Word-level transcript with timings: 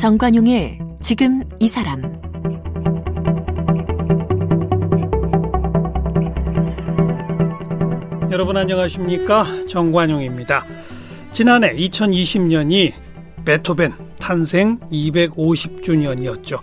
정관용의 0.00 0.78
지금 1.02 1.42
이 1.58 1.68
사람 1.68 2.00
여러분 8.30 8.56
안녕하십니까 8.56 9.44
정관용입니다. 9.68 10.64
지난해 11.32 11.76
2020년이 11.76 12.94
베토벤 13.44 13.92
탄생 14.18 14.78
250주년이었죠. 14.90 16.60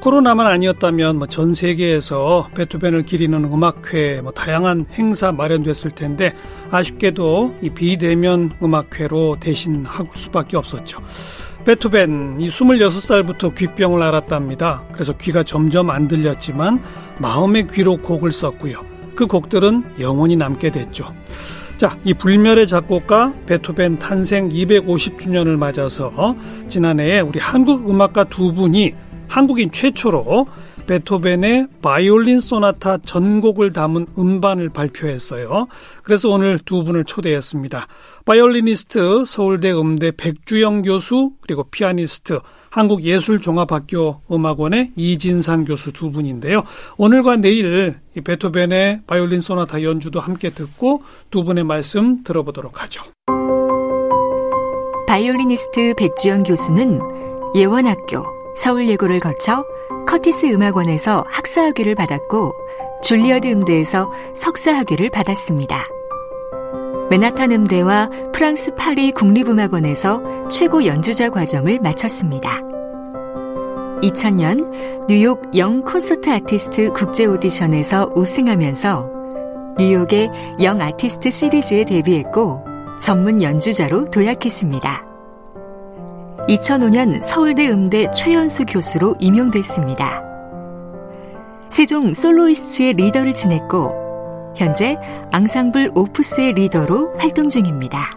코로나만 0.00 0.46
아니었다면 0.46 1.16
뭐 1.16 1.28
전 1.28 1.54
세계에서 1.54 2.50
베토벤을 2.54 3.06
기리는 3.06 3.42
음악회, 3.42 4.20
뭐 4.20 4.32
다양한 4.32 4.84
행사 4.92 5.32
마련됐을 5.32 5.92
텐데 5.92 6.34
아쉽게도 6.70 7.54
이 7.62 7.70
비대면 7.70 8.58
음악회로 8.62 9.38
대신할 9.40 10.10
수밖에 10.14 10.58
없었죠. 10.58 10.98
베토벤 11.66 12.36
이 12.38 12.48
26살부터 12.48 13.56
귀병을 13.56 14.00
앓았답니다. 14.00 14.84
그래서 14.92 15.12
귀가 15.14 15.42
점점 15.42 15.90
안 15.90 16.06
들렸지만 16.06 16.80
마음의 17.18 17.66
귀로 17.72 17.96
곡을 17.96 18.30
썼고요. 18.30 18.84
그 19.16 19.26
곡들은 19.26 19.96
영원히 19.98 20.36
남게 20.36 20.70
됐죠. 20.70 21.12
자, 21.76 21.98
이 22.04 22.14
불멸의 22.14 22.68
작곡가 22.68 23.34
베토벤 23.46 23.98
탄생 23.98 24.48
250주년을 24.48 25.56
맞아서 25.56 26.36
지난해에 26.68 27.18
우리 27.18 27.40
한국 27.40 27.90
음악가 27.90 28.24
두 28.24 28.54
분이 28.54 28.94
한국인 29.26 29.72
최초로 29.72 30.46
베토벤의 30.86 31.66
바이올린 31.82 32.40
소나타 32.40 32.98
전곡을 32.98 33.72
담은 33.72 34.06
음반을 34.18 34.70
발표했어요. 34.70 35.66
그래서 36.02 36.30
오늘 36.30 36.58
두 36.58 36.84
분을 36.84 37.04
초대했습니다. 37.04 37.86
바이올리니스트 38.24 39.24
서울대 39.26 39.72
음대 39.72 40.12
백주영 40.16 40.82
교수 40.82 41.32
그리고 41.40 41.64
피아니스트 41.64 42.40
한국예술종합학교 42.70 44.20
음악원의 44.30 44.92
이진상 44.96 45.64
교수 45.64 45.92
두 45.92 46.10
분인데요. 46.10 46.64
오늘과 46.98 47.36
내일 47.36 47.96
이 48.16 48.20
베토벤의 48.20 49.02
바이올린 49.06 49.40
소나타 49.40 49.82
연주도 49.82 50.20
함께 50.20 50.50
듣고 50.50 51.02
두 51.30 51.44
분의 51.44 51.64
말씀 51.64 52.22
들어보도록 52.22 52.82
하죠. 52.82 53.02
바이올리니스트 55.06 55.94
백주영 55.96 56.42
교수는 56.42 57.00
예원학교, 57.54 58.24
서울예고를 58.56 59.20
거쳐 59.20 59.62
커티스 60.06 60.46
음악원에서 60.46 61.24
학사 61.28 61.62
학위를 61.66 61.94
받았고 61.94 62.52
줄리어드 63.02 63.48
음대에서 63.48 64.10
석사 64.34 64.72
학위를 64.72 65.10
받았습니다. 65.10 65.86
맨하탄 67.10 67.52
음대와 67.52 68.10
프랑스 68.32 68.74
파리 68.74 69.12
국립음악원에서 69.12 70.48
최고 70.48 70.84
연주자 70.86 71.28
과정을 71.30 71.80
마쳤습니다. 71.80 72.62
2000년 74.02 75.06
뉴욕 75.08 75.40
Young 75.56 75.82
Concert 75.82 76.30
Artist 76.30 76.92
국제 76.92 77.24
오디션에서 77.24 78.12
우승하면서 78.14 79.10
뉴욕의 79.78 80.30
Young 80.62 80.80
Artist 80.80 81.30
Series에 81.30 81.84
데뷔했고 81.84 82.64
전문 83.00 83.42
연주자로 83.42 84.10
도약했습니다. 84.10 85.15
2005년 86.48 87.20
서울대 87.22 87.68
음대 87.68 88.08
최연소 88.12 88.66
교수로 88.66 89.16
임용됐습니다. 89.18 90.22
세종 91.70 92.14
솔로이스트의 92.14 92.92
리더를 92.92 93.34
지냈고 93.34 94.54
현재 94.56 94.96
앙상블 95.32 95.90
오프스의 95.94 96.52
리더로 96.52 97.16
활동 97.18 97.48
중입니다. 97.48 98.12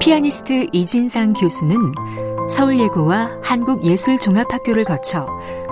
피아니스트 0.00 0.66
이진상 0.72 1.34
교수는 1.34 1.76
서울예고와 2.50 3.30
한국예술종합학교를 3.42 4.84
거쳐 4.84 5.28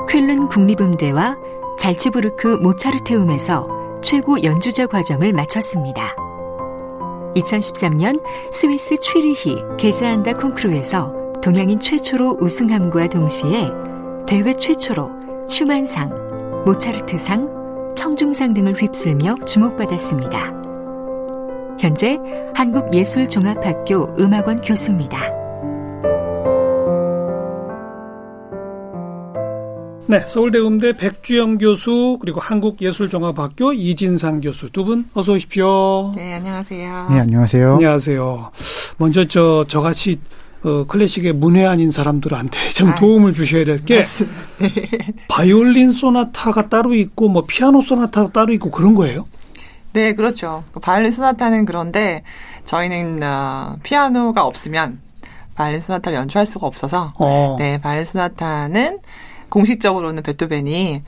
쾰른 0.08 0.46
국립음대와 0.48 1.36
잘츠부르크 1.78 2.58
모차르테움에서 2.62 3.98
최고 4.00 4.42
연주자 4.44 4.86
과정을 4.86 5.32
마쳤습니다. 5.32 6.25
2013년 7.36 8.20
스위스 8.50 8.96
취리히 8.96 9.56
게자한다 9.78 10.34
콩크루에서 10.34 11.40
동양인 11.42 11.78
최초로 11.78 12.38
우승함과 12.40 13.08
동시에 13.08 13.70
대회 14.26 14.52
최초로 14.54 15.10
슈만상, 15.48 16.64
모차르트상, 16.64 17.94
청중상 17.96 18.52
등을 18.54 18.74
휩쓸며 18.74 19.36
주목받았습니다. 19.46 20.52
현재 21.78 22.18
한국예술종합학교 22.54 24.16
음악원 24.18 24.60
교수입니다. 24.60 25.45
네, 30.08 30.20
서울대 30.26 30.58
음대 30.60 30.92
백주영 30.92 31.58
교수 31.58 32.18
그리고 32.20 32.40
한국예술종합학교 32.40 33.72
이진상 33.72 34.40
교수 34.40 34.70
두 34.70 34.84
분 34.84 35.08
어서 35.14 35.32
오십시오. 35.32 36.12
네, 36.14 36.34
안녕하세요. 36.34 37.08
네, 37.10 37.20
안녕하세요. 37.20 37.72
안녕하세요. 37.72 38.50
먼저 38.98 39.24
저 39.26 39.64
저같이 39.66 40.20
어, 40.64 40.84
클래식의 40.84 41.32
문외한인 41.32 41.90
사람들한테 41.90 42.68
좀 42.70 42.90
아유, 42.90 42.96
도움을 43.00 43.34
주셔야 43.34 43.64
될게 43.64 44.04
네. 44.58 44.70
바이올린 45.28 45.90
소나타가 45.90 46.68
따로 46.68 46.94
있고 46.94 47.28
뭐 47.28 47.42
피아노 47.46 47.80
소나타가 47.82 48.30
따로 48.30 48.52
있고 48.52 48.70
그런 48.70 48.94
거예요? 48.94 49.24
네, 49.92 50.14
그렇죠. 50.14 50.62
그 50.72 50.78
바이올린 50.78 51.10
소나타는 51.12 51.64
그런데 51.64 52.22
저희는 52.66 53.22
어, 53.24 53.76
피아노가 53.82 54.44
없으면 54.44 55.00
바이올린 55.56 55.80
소나타를 55.80 56.16
연주할 56.16 56.46
수가 56.46 56.66
없어서 56.68 57.12
어. 57.18 57.56
네, 57.58 57.80
바이올린 57.80 58.04
소나타는 58.06 58.98
공식적으로는 59.48 60.22
베토벤이 60.22 61.02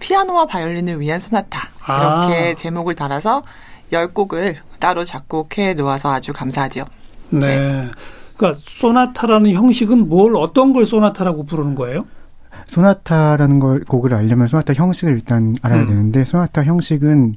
피아노와 0.00 0.46
바이올린을 0.46 1.00
위한 1.00 1.20
소나타 1.20 1.68
이렇게 1.78 2.52
아. 2.52 2.54
제목을 2.56 2.94
달아서 2.94 3.42
10곡을 3.92 4.56
따로 4.78 5.04
작곡해 5.04 5.74
놓아서 5.74 6.12
아주 6.12 6.32
감사하죠. 6.32 6.84
네. 7.30 7.38
네. 7.40 7.90
그러니까 8.36 8.60
소나타라는 8.64 9.52
형식은 9.52 10.08
뭘 10.08 10.36
어떤 10.36 10.72
걸 10.72 10.86
소나타라고 10.86 11.44
부르는 11.44 11.74
거예요? 11.74 12.04
소나타라는 12.66 13.60
걸 13.60 13.84
곡을 13.84 14.14
알려면 14.14 14.48
소나타 14.48 14.74
형식을 14.74 15.14
일단 15.14 15.54
알아야 15.62 15.82
음. 15.82 15.86
되는데 15.86 16.24
소나타 16.24 16.64
형식은 16.64 17.34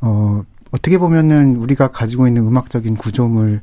어 0.00 0.42
어떻게 0.70 0.98
보면은 0.98 1.56
우리가 1.56 1.88
가지고 1.90 2.26
있는 2.26 2.46
음악적인 2.46 2.96
구조물 2.96 3.60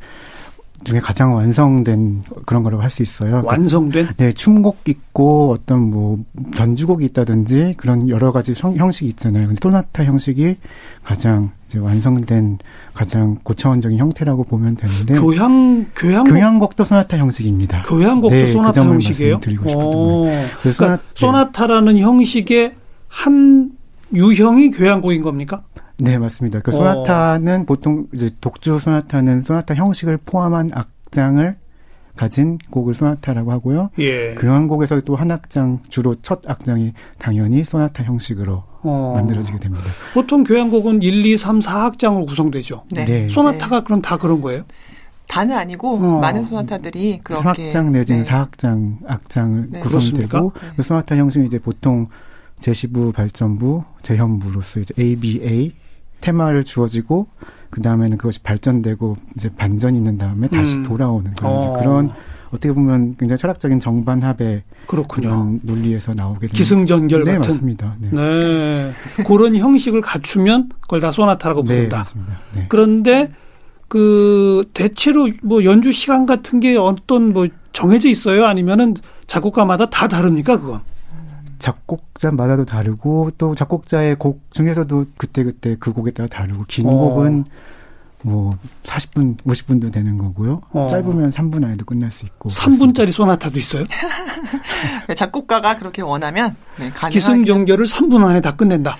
중에 0.85 0.99
가장 0.99 1.35
완성된 1.35 2.23
그런 2.45 2.63
거라고 2.63 2.81
할 2.81 2.89
수 2.89 3.03
있어요. 3.03 3.41
완성된? 3.43 4.07
네, 4.15 4.31
춤곡 4.31 4.77
있고 4.85 5.51
어떤 5.51 5.89
뭐 5.89 6.19
전주곡이 6.53 7.03
있다든지 7.05 7.73
그런 7.77 8.07
여러 8.07 8.31
가지 8.31 8.53
형, 8.55 8.75
형식이 8.77 9.09
있잖아요. 9.09 9.47
근데 9.47 9.59
소나타 9.61 10.05
형식이 10.05 10.55
가장 11.03 11.51
이제 11.65 11.79
완성된 11.79 12.59
가장 12.93 13.35
고차원적인 13.43 13.97
형태라고 13.97 14.45
보면 14.45 14.75
되는데 14.75 15.19
교향 15.19 15.87
교향곡 15.95 16.33
교향곡도 16.33 16.83
소나타 16.85 17.17
형식입니다. 17.17 17.83
교향곡도 17.83 18.35
네, 18.35 18.45
그 18.45 18.51
소나타 18.51 18.83
그 18.83 18.89
형식이에요? 18.89 19.39
드리고 19.39 19.67
싶거든요. 19.67 20.47
그러니까 20.61 20.99
소나타, 21.15 21.67
라는 21.67 21.97
형식의 21.99 22.73
한 23.07 23.71
유형이 24.13 24.69
교향곡인 24.69 25.21
겁니까? 25.21 25.63
네, 25.97 26.17
맞습니다. 26.17 26.59
그 26.59 26.71
어. 26.71 26.73
소나타는 26.77 27.65
보통 27.65 28.07
이제 28.13 28.29
독주 28.41 28.79
소나타는 28.79 29.41
소나타 29.41 29.75
형식을 29.75 30.19
포함한 30.25 30.69
악장을 30.73 31.55
가진 32.15 32.57
곡을 32.69 32.93
소나타라고 32.93 33.51
하고요. 33.51 33.89
예. 33.99 34.35
교향 34.35 34.67
곡에서 34.67 34.99
또 35.01 35.15
한 35.15 35.31
악장 35.31 35.79
주로 35.89 36.15
첫 36.21 36.41
악장이 36.49 36.93
당연히 37.17 37.63
소나타 37.63 38.03
형식으로 38.03 38.63
어. 38.83 39.13
만들어지게 39.15 39.59
됩니다. 39.59 39.85
보통 40.13 40.43
교향 40.43 40.69
곡은 40.69 41.01
1, 41.01 41.25
2, 41.25 41.37
3, 41.37 41.59
4악장으로 41.59 42.25
구성되죠. 42.27 42.83
네. 42.91 43.05
네. 43.05 43.29
소나타가 43.29 43.79
네. 43.79 43.83
그럼 43.83 44.01
다 44.01 44.17
그런 44.17 44.39
거예요? 44.41 44.63
다는 45.27 45.57
아니고 45.57 45.95
어. 45.95 46.19
많은 46.19 46.45
소나타들이 46.45 47.19
그렇게 47.23 47.69
3악장 47.69 47.89
내지는 47.91 48.23
네. 48.23 48.29
4악장 48.29 48.97
악장을 49.07 49.67
네. 49.71 49.79
구성되고 49.79 50.53
그 50.75 50.81
소나타 50.81 51.15
형식은 51.17 51.45
이제 51.47 51.59
보통 51.59 52.07
제시부, 52.59 53.11
발전부, 53.11 53.83
재현부로서 54.03 54.79
이제 54.79 54.93
ABA 54.97 55.73
테마를 56.25 56.63
주어지고 56.63 57.27
그 57.69 57.81
다음에는 57.81 58.17
그것이 58.17 58.41
발전되고 58.41 59.15
이제 59.35 59.49
반전이 59.55 59.97
있는 59.97 60.17
다음에 60.17 60.47
다시 60.47 60.77
음. 60.77 60.83
돌아오는 60.83 61.31
그런, 61.35 61.53
어. 61.53 61.73
그런 61.79 62.09
어떻게 62.49 62.71
보면 62.73 63.15
굉장히 63.17 63.37
철학적인 63.37 63.79
정반합의 63.79 64.63
그렇군요. 64.87 65.59
논리에서 65.61 66.13
나오게 66.15 66.47
되는 66.47 66.53
기승전결 66.53 67.23
네, 67.25 67.35
같은 67.35 67.51
맞습니다. 67.51 67.95
네. 67.99 68.09
네. 68.11 68.91
그런 69.25 69.55
형식을 69.55 70.01
갖추면 70.01 70.69
그걸 70.81 70.99
다 70.99 71.11
소나타라고 71.11 71.63
네, 71.63 71.75
부른다. 71.75 72.05
네, 72.15 72.61
네. 72.61 72.65
그런데 72.69 73.29
그 73.87 74.63
대체로 74.73 75.29
뭐 75.43 75.63
연주 75.63 75.91
시간 75.91 76.25
같은 76.25 76.59
게 76.59 76.75
어떤 76.77 77.33
뭐 77.33 77.47
정해져 77.71 78.09
있어요? 78.09 78.45
아니면은 78.45 78.95
작곡가마다 79.27 79.89
다 79.89 80.07
다릅니까 80.07 80.59
그건? 80.59 80.79
작곡자마다도 81.65 82.65
다르고 82.65 83.31
또 83.39 83.55
작곡자의 83.55 84.15
곡 84.17 84.41
중에서도 84.51 85.05
그때 85.17 85.43
그때 85.43 85.75
그 85.79 85.93
곡에 85.93 86.11
따라 86.11 86.29
다르고 86.29 86.65
긴 86.67 86.87
어. 86.87 86.91
곡은 86.91 87.45
뭐 88.21 88.57
40분, 88.83 89.37
50분도 89.37 89.91
되는 89.91 90.17
거고요. 90.17 90.61
어. 90.71 90.87
짧으면 90.87 91.31
3분 91.31 91.63
안에도 91.63 91.85
끝날 91.85 92.11
수 92.11 92.25
있고. 92.25 92.49
3분짜리 92.49 93.11
소나타도 93.11 93.59
있어요? 93.59 93.85
네, 95.07 95.13
작곡가가 95.13 95.77
그렇게 95.77 96.01
원하면 96.01 96.55
네, 96.79 96.91
기승전결을 97.09 97.85
3분 97.85 98.23
안에 98.25 98.41
다 98.41 98.51
끝낸다. 98.51 98.97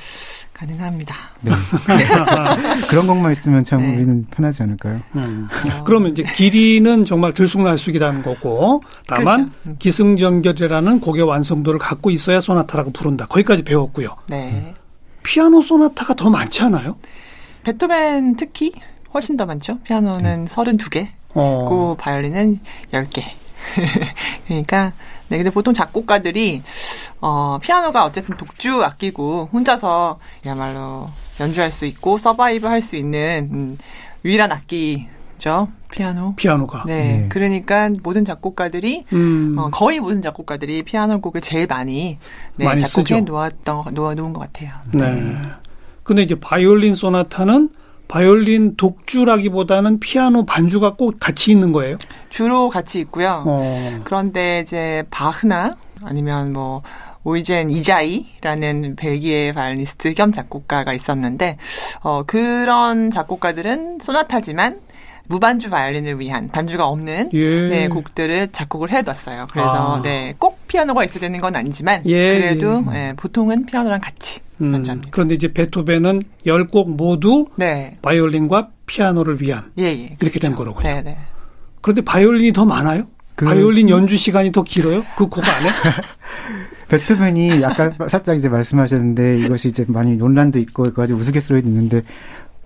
가능합니다. 0.56 1.16
네. 1.42 1.52
그런 2.90 3.08
것만 3.08 3.34
있으면 3.34 3.64
참 3.64 3.80
네. 3.80 3.96
우리는 3.96 4.26
편하지 4.32 4.64
않을까요? 4.64 5.02
음. 5.16 5.50
어. 5.52 5.84
그러면 5.84 6.12
이제 6.12 6.24
길이는 6.24 7.04
정말 7.04 7.34
들쑥날쑥이라는 7.34 8.24
거고, 8.24 8.82
다만 9.06 9.50
그렇죠. 9.50 9.70
음. 9.70 9.76
기승전결이라는 9.80 11.02
곡의 11.02 11.24
완성도를 11.24 11.78
갖고 11.78 12.10
있어야 12.10 12.40
소나타라고 12.40 12.92
부른다. 12.92 13.26
거기까지 13.26 13.64
배웠고요. 13.64 14.16
네. 14.28 14.74
피아노 15.24 15.62
소나타가 15.62 16.14
더 16.14 16.30
많지 16.30 16.64
않아요? 16.64 16.96
베토벤 17.64 18.38
특히 18.38 18.72
훨씬 19.14 19.36
더 19.36 19.46
많죠. 19.46 19.80
피아노는 19.80 20.46
네. 20.46 20.52
32개, 20.52 21.08
어. 21.34 21.68
그 21.70 22.02
바이올린은 22.02 22.60
10개. 22.94 23.24
그러니까 24.48 24.94
네, 25.30 25.38
근데 25.38 25.50
보통 25.50 25.74
작곡가들이 25.74 26.62
어, 27.22 27.58
피아노가 27.62 28.06
어쨌든 28.06 28.38
독주 28.38 28.84
악기고 28.84 29.50
혼자서야말로 29.52 31.08
연주할 31.40 31.72
수 31.72 31.86
있고 31.86 32.18
survive 32.18 32.68
할 32.68 32.82
수 32.82 32.96
있는 32.96 33.50
음, 33.52 33.78
유일한 34.24 34.52
악기죠. 34.52 35.68
피아노. 35.92 36.36
피아노가. 36.36 36.84
네. 36.86 36.94
네. 37.22 37.26
그러니까 37.30 37.90
모든 38.04 38.26
작곡가들이 38.26 39.06
음. 39.14 39.56
어, 39.58 39.70
거의 39.72 40.00
모든 40.00 40.22
작곡가들이 40.22 40.84
피아노 40.84 41.22
곡을 41.22 41.42
제일 41.42 41.68
많이 41.68 42.18
네, 42.58 42.66
많이 42.66 42.82
작곡해 42.82 43.20
쓰죠. 43.20 43.20
놓았던 43.22 43.94
놓아 43.94 44.14
놓은 44.14 44.34
것 44.34 44.40
같아요. 44.42 44.72
네. 44.92 45.12
네. 45.12 45.38
근데 46.04 46.22
이제 46.22 46.36
바이올린 46.40 46.94
소나타는 46.96 47.70
바이올린 48.08 48.76
독주라기보다는 48.76 50.00
피아노 50.00 50.46
반주가 50.46 50.94
꼭 50.94 51.18
같이 51.20 51.52
있는 51.52 51.72
거예요? 51.72 51.98
주로 52.30 52.70
같이 52.70 53.00
있고요. 53.00 53.44
어. 53.46 54.02
그런데 54.04 54.62
이제 54.62 55.04
바흐나 55.10 55.78
아니면 56.04 56.54
뭐 56.54 56.82
오이젠 57.24 57.72
이자이라는 57.72 58.96
벨기에 58.96 59.52
바이올리니스트 59.54 60.14
겸 60.14 60.32
작곡가가 60.32 60.94
있었는데 60.94 61.58
어 62.02 62.24
그런 62.26 63.10
작곡가들은 63.10 63.98
소나타지만 64.00 64.80
무반주 65.28 65.72
바이올린을 65.72 66.20
위한 66.20 66.50
반주가 66.50 66.88
없는 66.88 67.32
예. 67.34 67.68
네, 67.68 67.88
곡들을 67.88 68.50
작곡을 68.52 68.92
해뒀어요. 68.92 69.48
그래서 69.52 69.96
아. 69.96 70.02
네, 70.04 70.34
꼭 70.38 70.68
피아노가 70.68 71.04
있어야 71.04 71.20
되는 71.20 71.42
건 71.42 71.56
아니지만 71.56 72.04
예. 72.06 72.40
그래도 72.40 72.84
예. 72.90 72.92
네, 72.92 73.14
보통은 73.16 73.66
피아노랑 73.66 74.02
같이 74.02 74.40
음, 74.62 74.74
연주합니다. 74.74 75.10
그런데 75.12 75.36
이제 75.36 75.52
베토벤은 75.54 76.24
10곡 76.46 76.96
모두 76.96 77.48
네. 77.56 77.98
바이올린과 78.02 78.70
피아노를 78.86 79.42
위한 79.42 79.72
예, 79.80 79.84
예. 79.86 79.94
이렇게 79.94 80.16
그렇죠. 80.18 80.40
된 80.40 80.56
거로군요. 80.56 80.88
네, 80.88 81.02
네. 81.02 81.18
그런데 81.82 82.02
바이올린이 82.04 82.54
더 82.54 82.66
많아요? 82.66 83.08
그... 83.36 83.46
바이올린 83.46 83.90
연주 83.90 84.16
시간이 84.16 84.52
더 84.52 84.64
길어요? 84.64 85.04
그 85.18 85.28
곡 85.28 85.44
안에? 85.48 85.70
베토벤이 86.88 87.62
약간 87.62 87.96
살짝 88.08 88.36
이제 88.38 88.48
말씀하셨는데 88.48 89.40
이것이 89.40 89.70
이제 89.70 89.86
많이 89.88 90.16
논란도 90.16 90.60
있고 90.60 90.84
그까지 90.84 91.14
우스갯소리도 91.14 91.68
있는데 91.68 92.04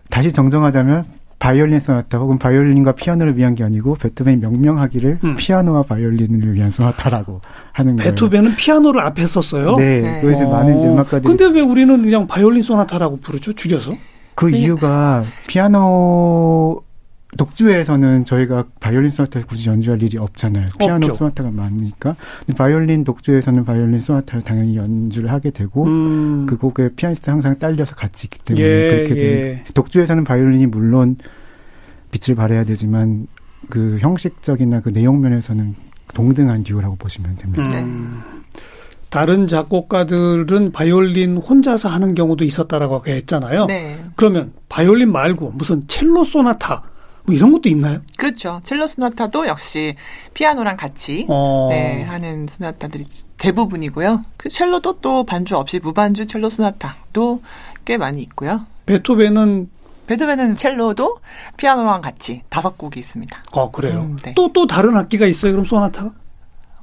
다시 0.09 0.31
정정하자면 0.31 1.05
바이올린 1.39 1.79
소나타 1.79 2.17
혹은 2.17 2.37
바이올린과 2.37 2.93
피아노를 2.93 3.37
위한 3.37 3.55
게 3.55 3.63
아니고 3.63 3.95
베토벤이 3.95 4.37
명명하기를 4.37 5.19
음. 5.23 5.35
피아노와 5.37 5.83
바이올린을 5.83 6.53
위한 6.53 6.69
소나타라고 6.69 7.39
하는 7.71 7.95
거예요. 7.95 8.11
베토벤은 8.11 8.55
피아노를 8.57 8.99
앞에 9.01 9.25
썼어요. 9.25 9.77
네, 9.77 10.01
네. 10.01 10.21
그래서 10.21 10.45
어. 10.47 10.51
많은 10.51 10.77
음악가들이. 10.77 11.21
근데 11.23 11.45
왜 11.47 11.61
우리는 11.61 12.01
그냥 12.03 12.27
바이올린 12.27 12.61
소나타라고 12.61 13.17
부르죠? 13.21 13.53
줄여서? 13.53 13.95
그 14.35 14.49
이유가 14.49 15.23
피아노 15.47 16.81
독주에서는 17.37 18.25
저희가 18.25 18.65
바이올린 18.79 19.09
소나타를 19.09 19.45
굳이 19.45 19.69
연주할 19.69 20.01
일이 20.01 20.17
없잖아요. 20.17 20.65
피아노 20.79 21.05
없죠. 21.05 21.15
소나타가 21.15 21.51
많으니까. 21.51 22.15
근데 22.45 22.57
바이올린 22.57 23.03
독주에서는 23.03 23.65
바이올린 23.65 23.99
소나타를 23.99 24.41
당연히 24.41 24.75
연주를 24.75 25.31
하게 25.31 25.51
되고 25.51 25.85
음. 25.85 26.45
그 26.47 26.57
곡에 26.57 26.89
피아니스트 26.95 27.29
항상 27.29 27.59
딸려서 27.59 27.95
같이 27.95 28.25
있기 28.25 28.39
때문에 28.39 28.65
예, 28.65 28.89
그렇게 28.89 29.15
예. 29.15 29.63
독주에서는 29.75 30.23
바이올린이 30.23 30.65
물론 30.65 31.17
빛을 32.11 32.35
발해야 32.35 32.63
되지만 32.63 33.27
그 33.69 33.97
형식적이나 33.99 34.79
그 34.81 34.91
내용 34.91 35.21
면에서는 35.21 35.75
동등한 36.15 36.63
듀오라고 36.63 36.95
보시면 36.95 37.35
됩니다. 37.35 37.79
음. 37.79 38.23
다른 39.09 39.47
작곡가들은 39.47 40.71
바이올린 40.71 41.37
혼자서 41.37 41.89
하는 41.89 42.13
경우도 42.15 42.43
있었다라고 42.43 43.03
했잖아요. 43.07 43.65
네. 43.65 44.03
그러면 44.15 44.53
바이올린 44.69 45.11
말고 45.11 45.51
무슨 45.51 45.87
첼로 45.87 46.23
소나타 46.23 46.83
뭐 47.29 47.35
이런 47.35 47.51
것도 47.51 47.69
있나요? 47.69 48.01
그렇죠. 48.17 48.59
첼로 48.63 48.87
소나타도 48.87 49.45
역시 49.47 49.95
피아노랑 50.33 50.77
같이 50.77 51.27
어. 51.29 51.67
네, 51.69 52.01
하는 52.01 52.47
소나타들이 52.49 53.05
대부분이고요. 53.37 54.25
그 54.35 54.49
첼로도 54.49 54.99
또 55.01 55.23
반주 55.23 55.55
없이 55.55 55.79
무반주 55.79 56.25
첼로 56.25 56.49
소나타도 56.49 57.43
꽤 57.85 57.97
많이 57.97 58.23
있고요. 58.23 58.65
베토벤은 58.87 59.69
베토벤은 60.07 60.57
첼로도 60.57 61.19
피아노랑 61.57 62.01
같이 62.01 62.41
다섯 62.49 62.79
곡이 62.79 62.99
있습니다. 62.99 63.43
어, 63.51 63.69
그래요. 63.69 63.99
음, 63.99 64.17
네. 64.23 64.33
또, 64.35 64.51
또 64.51 64.65
다른 64.65 64.97
악기가 64.97 65.27
있어요, 65.27 65.51
그럼 65.51 65.65
소나타가? 65.65 66.11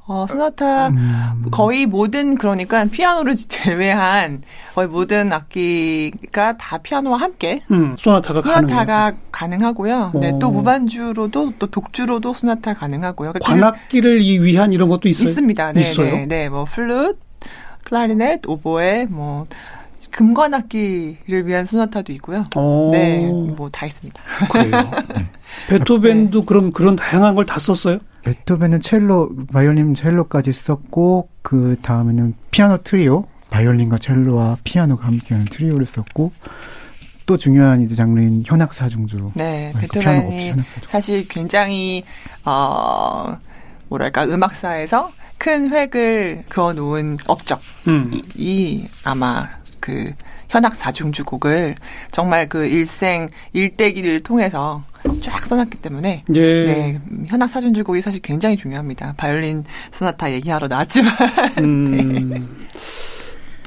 어, 0.08 0.24
소나타 0.28 0.88
음. 0.88 1.46
거의 1.50 1.84
모든 1.84 2.36
그러니까 2.36 2.84
피아노를 2.84 3.34
제외한 3.48 4.42
거의 4.74 4.86
모든 4.88 5.32
악기가 5.32 6.56
다 6.56 6.78
피아노와 6.78 7.18
함께 7.18 7.60
음, 7.72 7.96
소나타가 7.98 8.40
소나타가 8.40 9.14
가능하고요. 9.32 10.12
네, 10.20 10.38
또 10.40 10.50
무반주로도 10.50 11.54
또 11.58 11.66
독주로도 11.66 12.32
소나타 12.34 12.74
가능하고요. 12.74 13.32
그러니까 13.32 13.52
관악기를 13.52 14.22
이 14.22 14.38
위한 14.40 14.72
이런 14.72 14.88
것도 14.88 15.08
있어요? 15.08 15.28
있습니다. 15.30 15.72
네, 15.72 15.80
있어요? 15.80 16.10
네, 16.12 16.26
네, 16.26 16.48
뭐 16.48 16.64
플룻, 16.66 17.18
클라리넷, 17.84 18.42
오보에 18.46 19.06
뭐 19.06 19.46
금관악기를 20.10 21.46
위한 21.46 21.66
소나타도 21.66 22.12
있고요. 22.14 22.44
오. 22.56 22.90
네, 22.92 23.26
뭐 23.56 23.68
다 23.70 23.86
있습니다. 23.86 24.22
그래요. 24.50 24.70
네. 25.14 25.26
베토벤도 25.68 26.40
네. 26.40 26.44
그럼 26.46 26.70
그런 26.72 26.94
다양한 26.96 27.34
걸 27.34 27.44
다 27.44 27.58
썼어요? 27.58 27.98
베토벤은 28.26 28.80
첼로, 28.80 29.30
바이올린 29.52 29.94
첼로까지 29.94 30.52
썼고 30.52 31.28
그 31.42 31.76
다음에는 31.80 32.34
피아노 32.50 32.78
트리오, 32.78 33.24
바이올린과 33.50 33.98
첼로와 33.98 34.56
피아노가 34.64 35.06
함께하는 35.06 35.46
트리오를 35.46 35.86
썼고 35.86 36.32
또 37.24 37.36
중요한 37.36 37.82
이제 37.82 37.94
장르인 37.94 38.42
현악 38.44 38.74
사중주. 38.74 39.30
네, 39.34 39.72
아, 39.72 39.78
베토벤이 39.78 40.54
사실 40.88 41.28
굉장히 41.28 42.02
어 42.44 43.38
뭐랄까 43.88 44.24
음악사에서 44.24 45.12
큰 45.38 45.70
획을 45.70 46.46
그어 46.48 46.72
놓은 46.72 47.18
업적이 47.28 47.62
음. 47.86 48.88
아마 49.04 49.48
그 49.86 50.10
현악 50.48 50.74
사중주곡을 50.74 51.76
정말 52.10 52.48
그 52.48 52.66
일생 52.66 53.28
일대기를 53.52 54.24
통해서 54.24 54.82
쫙 55.22 55.44
써놨기 55.44 55.78
때문에 55.78 56.24
예. 56.34 56.40
네, 56.40 57.00
현악 57.26 57.50
사중주곡이 57.50 58.02
사실 58.02 58.20
굉장히 58.20 58.56
중요합니다. 58.56 59.14
바이올린 59.16 59.62
소나타 59.92 60.32
얘기하러 60.32 60.66
나왔지만 60.66 61.14
음. 61.62 62.30
네. 62.30 62.42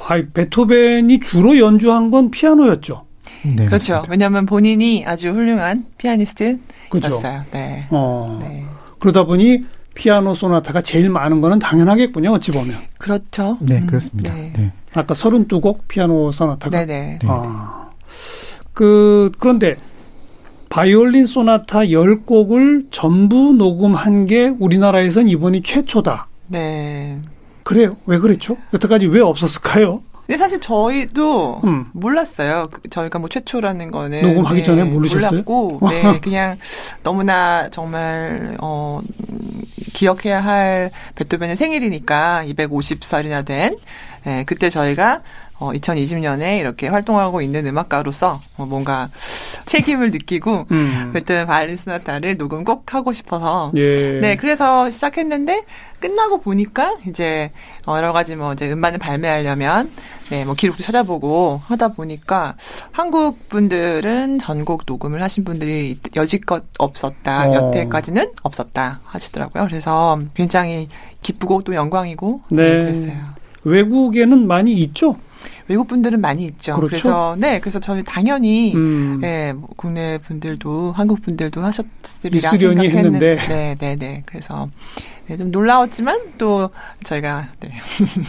아, 0.01 0.21
베토벤이 0.33 1.21
주로 1.21 1.57
연주한 1.57 2.11
건 2.11 2.31
피아노였죠. 2.31 3.05
네, 3.43 3.65
그렇죠. 3.65 3.93
맞습니다. 3.93 4.05
왜냐하면 4.09 4.45
본인이 4.45 5.05
아주 5.05 5.29
훌륭한 5.29 5.85
피아니스트였어요. 5.97 6.59
그렇죠. 6.89 7.21
네. 7.53 7.85
어. 7.91 8.39
네. 8.41 8.65
그러다 8.97 9.23
보니 9.23 9.63
피아노 9.93 10.33
소나타가 10.33 10.81
제일 10.81 11.09
많은 11.09 11.39
거는 11.39 11.59
당연하겠군요. 11.59 12.31
어찌 12.31 12.51
보면. 12.51 12.77
그렇죠. 12.97 13.57
네, 13.61 13.77
음, 13.77 13.87
그렇습니다. 13.87 14.33
네. 14.33 14.51
네. 14.55 14.71
아까 14.93 15.13
32곡 15.13 15.81
피아노 15.87 16.31
소나타가. 16.31 16.85
네네. 16.85 17.19
아. 17.25 17.89
그 18.73 19.31
그런데 19.39 19.75
바이올린 20.69 21.25
소나타 21.25 21.79
10곡을 21.79 22.87
전부 22.91 23.53
녹음한 23.53 24.25
게 24.25 24.53
우리나라에선 24.59 25.27
이번이 25.27 25.63
최초다. 25.63 26.27
네. 26.47 27.21
그래요? 27.63 27.97
왜 28.05 28.17
그랬죠? 28.19 28.57
여태까지 28.73 29.07
왜 29.07 29.21
없었을까요? 29.21 30.01
근데 30.29 30.37
사실 30.37 30.59
저희도 30.59 31.61
음. 31.63 31.85
몰랐어요. 31.91 32.67
그 32.71 32.87
저희가 32.87 33.17
뭐 33.17 33.27
최초라는 33.29 33.89
거는 33.89 34.21
녹음하기 34.21 34.57
네, 34.57 34.63
전에 34.63 34.83
모르셨어요? 34.83 35.31
몰랐고, 35.31 35.79
네, 35.89 36.19
그냥 36.19 36.55
너무나 37.01 37.67
정말 37.71 38.55
어 38.61 39.01
기억해야 39.95 40.39
할 40.39 40.91
베토벤의 41.15 41.55
생일이니까 41.55 42.43
250살이나 42.45 43.43
된 43.43 43.75
네, 44.23 44.43
그때 44.45 44.69
저희가 44.69 45.21
어, 45.59 45.71
2020년에 45.73 46.59
이렇게 46.59 46.87
활동하고 46.87 47.41
있는 47.41 47.67
음악가로서 47.67 48.39
어, 48.57 48.65
뭔가 48.65 49.09
책임을 49.65 50.11
느끼고 50.11 50.63
음. 50.71 51.11
그때 51.13 51.45
바이올린 51.45 51.77
스나타를 51.77 52.37
녹음 52.37 52.63
꼭 52.63 52.93
하고 52.93 53.13
싶어서 53.13 53.69
예. 53.75 54.19
네 54.19 54.35
그래서 54.37 54.89
시작했는데 54.89 55.65
끝나고 55.99 56.39
보니까 56.39 56.95
이제 57.07 57.51
여러 57.87 58.13
가지 58.13 58.35
뭐 58.35 58.53
이제 58.53 58.71
음반을 58.71 58.99
발매하려면 58.99 59.91
네, 60.29 60.45
뭐 60.45 60.53
기록도 60.53 60.83
찾아보고 60.83 61.59
하다 61.65 61.89
보니까 61.89 62.55
한국 62.91 63.49
분들은 63.49 64.39
전곡 64.39 64.83
녹음을 64.85 65.21
하신 65.23 65.43
분들이 65.43 65.97
여지껏 66.15 66.63
없었다. 66.77 67.49
어. 67.49 67.53
여태까지는 67.53 68.31
없었다 68.43 69.01
하시더라고요. 69.03 69.65
그래서 69.67 70.19
굉장히 70.35 70.87
기쁘고 71.21 71.63
또 71.63 71.73
영광이고 71.73 72.41
네. 72.49 72.63
네 72.63 72.79
그랬어요. 72.79 73.25
외국에는 73.63 74.47
많이 74.47 74.73
있죠? 74.73 75.17
외국 75.69 75.87
분들은 75.87 76.19
많이 76.19 76.45
있죠. 76.45 76.73
그렇죠? 76.73 76.89
그래서 76.89 77.35
네, 77.37 77.59
그래서 77.59 77.79
저는 77.79 78.03
당연히 78.03 78.73
음. 78.75 79.19
네, 79.21 79.53
뭐 79.53 79.69
국내 79.77 80.17
분들도 80.17 80.93
한국 80.93 81.21
분들도 81.21 81.61
하셨으리라 81.61 82.49
생각했는데, 82.49 83.35
네, 83.47 83.75
네, 83.79 83.95
네. 83.95 84.23
그래서 84.25 84.65
네, 85.27 85.37
좀 85.37 85.51
놀라웠지만 85.51 86.33
또 86.39 86.71
저희가 87.03 87.49
네, 87.59 87.71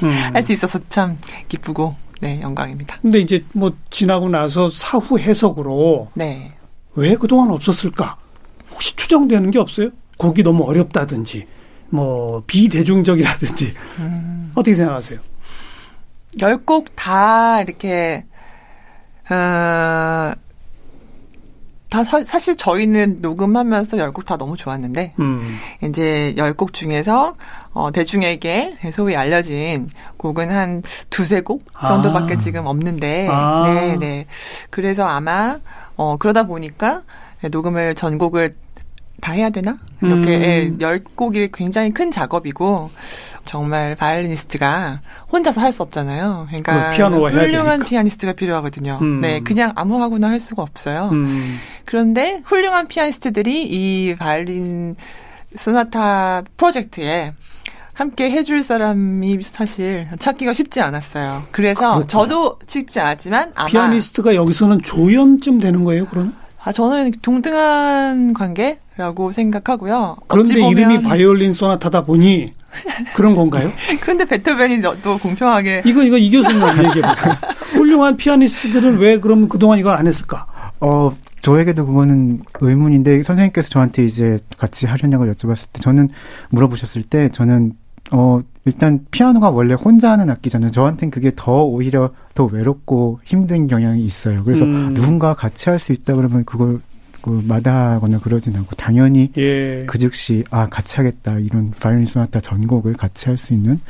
음. 0.03 0.11
할수 0.35 0.53
있어서 0.53 0.79
참 0.91 1.17
기쁘고 1.49 1.91
네, 2.21 2.43
영광입니다. 2.43 2.99
근데 3.01 3.21
이제 3.21 3.43
뭐 3.55 3.73
지나고 3.89 4.29
나서 4.29 4.69
사후 4.69 5.19
해석으로 5.19 6.11
네. 6.13 6.53
왜 6.95 7.15
그동안 7.15 7.51
없었을까? 7.53 8.19
혹시 8.71 8.95
추정되는 8.97 9.51
게 9.51 9.59
없어요? 9.59 9.89
곡이 10.19 10.43
너무 10.43 10.65
어렵다든지 10.65 11.47
뭐 11.89 12.43
비대중적이라든지 12.47 13.73
음. 14.01 14.53
어떻게 14.55 14.75
생각하세요? 14.75 15.30
열곡다 16.39 17.63
이렇게 17.63 18.25
어, 19.31 20.33
다 21.91 22.05
사, 22.05 22.39
실 22.39 22.57
저희는 22.57 23.19
녹음하면서 23.21 23.99
열 23.99 24.13
곡 24.13 24.25
다 24.25 24.37
너무 24.37 24.57
좋았는데 24.57 25.15
음. 25.19 25.59
이제 25.83 26.35
열 26.37 26.55
곡 26.55 26.73
중에서 26.73 27.35
어, 27.73 27.91
대중에게 27.93 28.77
소위 28.93 29.17
알려진 29.17 29.89
곡은 30.17 30.51
한 30.53 30.83
두세 31.11 31.41
곡 31.41 31.63
정도밖에 31.81 32.35
아. 32.35 32.39
지금 32.39 32.67
없는데 32.67 33.29
아. 33.31 33.65
네, 33.67 33.97
네. 33.97 34.27
그래서 34.71 35.05
아마 35.07 35.59
어, 35.97 36.17
그러다 36.17 36.45
보니까 36.45 37.03
녹음을 37.51 37.95
전곡을 37.97 38.53
다 39.21 39.33
해야 39.33 39.51
되나? 39.51 39.79
이렇게 40.03 40.37
음. 40.37 40.43
예, 40.43 40.73
열 40.81 41.03
곡이 41.05 41.51
굉장히 41.53 41.91
큰 41.93 42.11
작업이고 42.11 42.91
정말 43.45 43.95
바이올리니스트가 43.97 45.01
혼자서 45.33 45.61
할 45.61 45.73
수 45.73 45.83
없잖아요. 45.83 46.47
그러니까 46.49 46.93
훌륭한 46.93 47.85
피아니스트가 47.85 48.33
필요하거든요. 48.33 48.99
음. 49.03 49.21
네, 49.21 49.41
그냥 49.41 49.73
아무 49.77 50.03
하고나 50.03 50.29
할 50.29 50.41
수가 50.41 50.63
없어요. 50.63 51.11
음. 51.13 51.59
그런데 51.85 52.43
훌륭한 52.45 52.89
피아니스트들이 52.89 53.67
이 53.69 54.17
바이올린 54.17 54.97
소나타 55.57 56.43
프로젝트에 56.57 57.33
함께 57.93 58.31
해줄 58.31 58.63
사람이 58.63 59.41
사실 59.43 60.09
찾기가 60.19 60.53
쉽지 60.55 60.81
않았어요. 60.81 61.43
그래서 61.51 61.81
그렇구나. 61.81 62.07
저도 62.07 62.59
쉽지 62.67 62.99
않았지만 62.99 63.53
아마 63.55 63.67
피아니스트가 63.69 64.35
여기서는 64.35 64.83
조연쯤 64.83 65.59
되는 65.59 65.85
거예요, 65.85 66.07
그럼? 66.07 66.35
아 66.63 66.73
저는 66.73 67.13
동등한 67.23 68.35
관계라고 68.35 69.33
생각하고요. 69.33 70.17
그런데 70.27 70.69
이름이 70.69 71.03
바이올린 71.03 71.55
소나타다 71.55 72.05
보니 72.05 72.53
그런 73.15 73.35
건가요? 73.35 73.71
그런데 74.01 74.25
베토벤이 74.27 74.83
또 75.03 75.19
공평하게 75.19 75.83
이거 75.87 76.03
이거 76.03 76.19
이 76.19 76.31
교수님 76.31 76.61
얘기해 76.61 77.03
보세요. 77.03 77.35
훌륭한 77.73 78.17
피아니스트들은 78.17 78.99
왜 78.99 79.19
그럼 79.19 79.49
그동안 79.49 79.79
이걸 79.79 79.97
안 79.97 80.07
했을까? 80.07 80.47
어 80.81 81.17
저에게도 81.41 81.87
그거는 81.87 82.43
의문인데 82.61 83.23
선생님께서 83.23 83.71
저한테 83.71 84.05
이제 84.05 84.39
같이 84.59 84.87
하려냐고 84.87 85.25
여쭤봤을 85.27 85.67
때 85.73 85.81
저는 85.81 86.09
물어보셨을 86.51 87.03
때 87.05 87.31
저는 87.31 87.73
어 88.13 88.43
일단 88.65 89.05
피아노가 89.11 89.51
원래 89.51 89.75
혼자 89.75 90.11
하는 90.13 90.29
악기잖아요. 90.31 90.71
저한테는 90.71 91.11
그게 91.11 91.33
더 91.35 91.65
오히려 91.65 92.13
더 92.35 92.45
외롭고 92.45 93.21
힘든 93.25 93.67
경향이 93.67 94.03
있어요. 94.03 94.45
그래서 94.45 94.65
음. 94.65 94.93
누군가 94.95 95.35
같이 95.35 95.69
할 95.71 95.79
수 95.79 95.93
있다 95.93 96.15
그러면 96.15 96.45
그걸 96.45 96.81
그 97.23 97.43
마다하거나 97.47 98.19
그러진 98.21 98.57
않고 98.57 98.71
당연히 98.77 99.31
예. 99.37 99.81
그 99.87 99.99
즉시 99.99 100.45
아 100.51 100.67
같이 100.67 100.97
하겠다 100.97 101.39
이런 101.39 101.71
바이올린 101.79 102.07
소나타 102.07 102.41
전곡을 102.41 102.95
같이 102.95 103.29
할 103.29 103.37
수 103.37 103.53
있는 103.55 103.81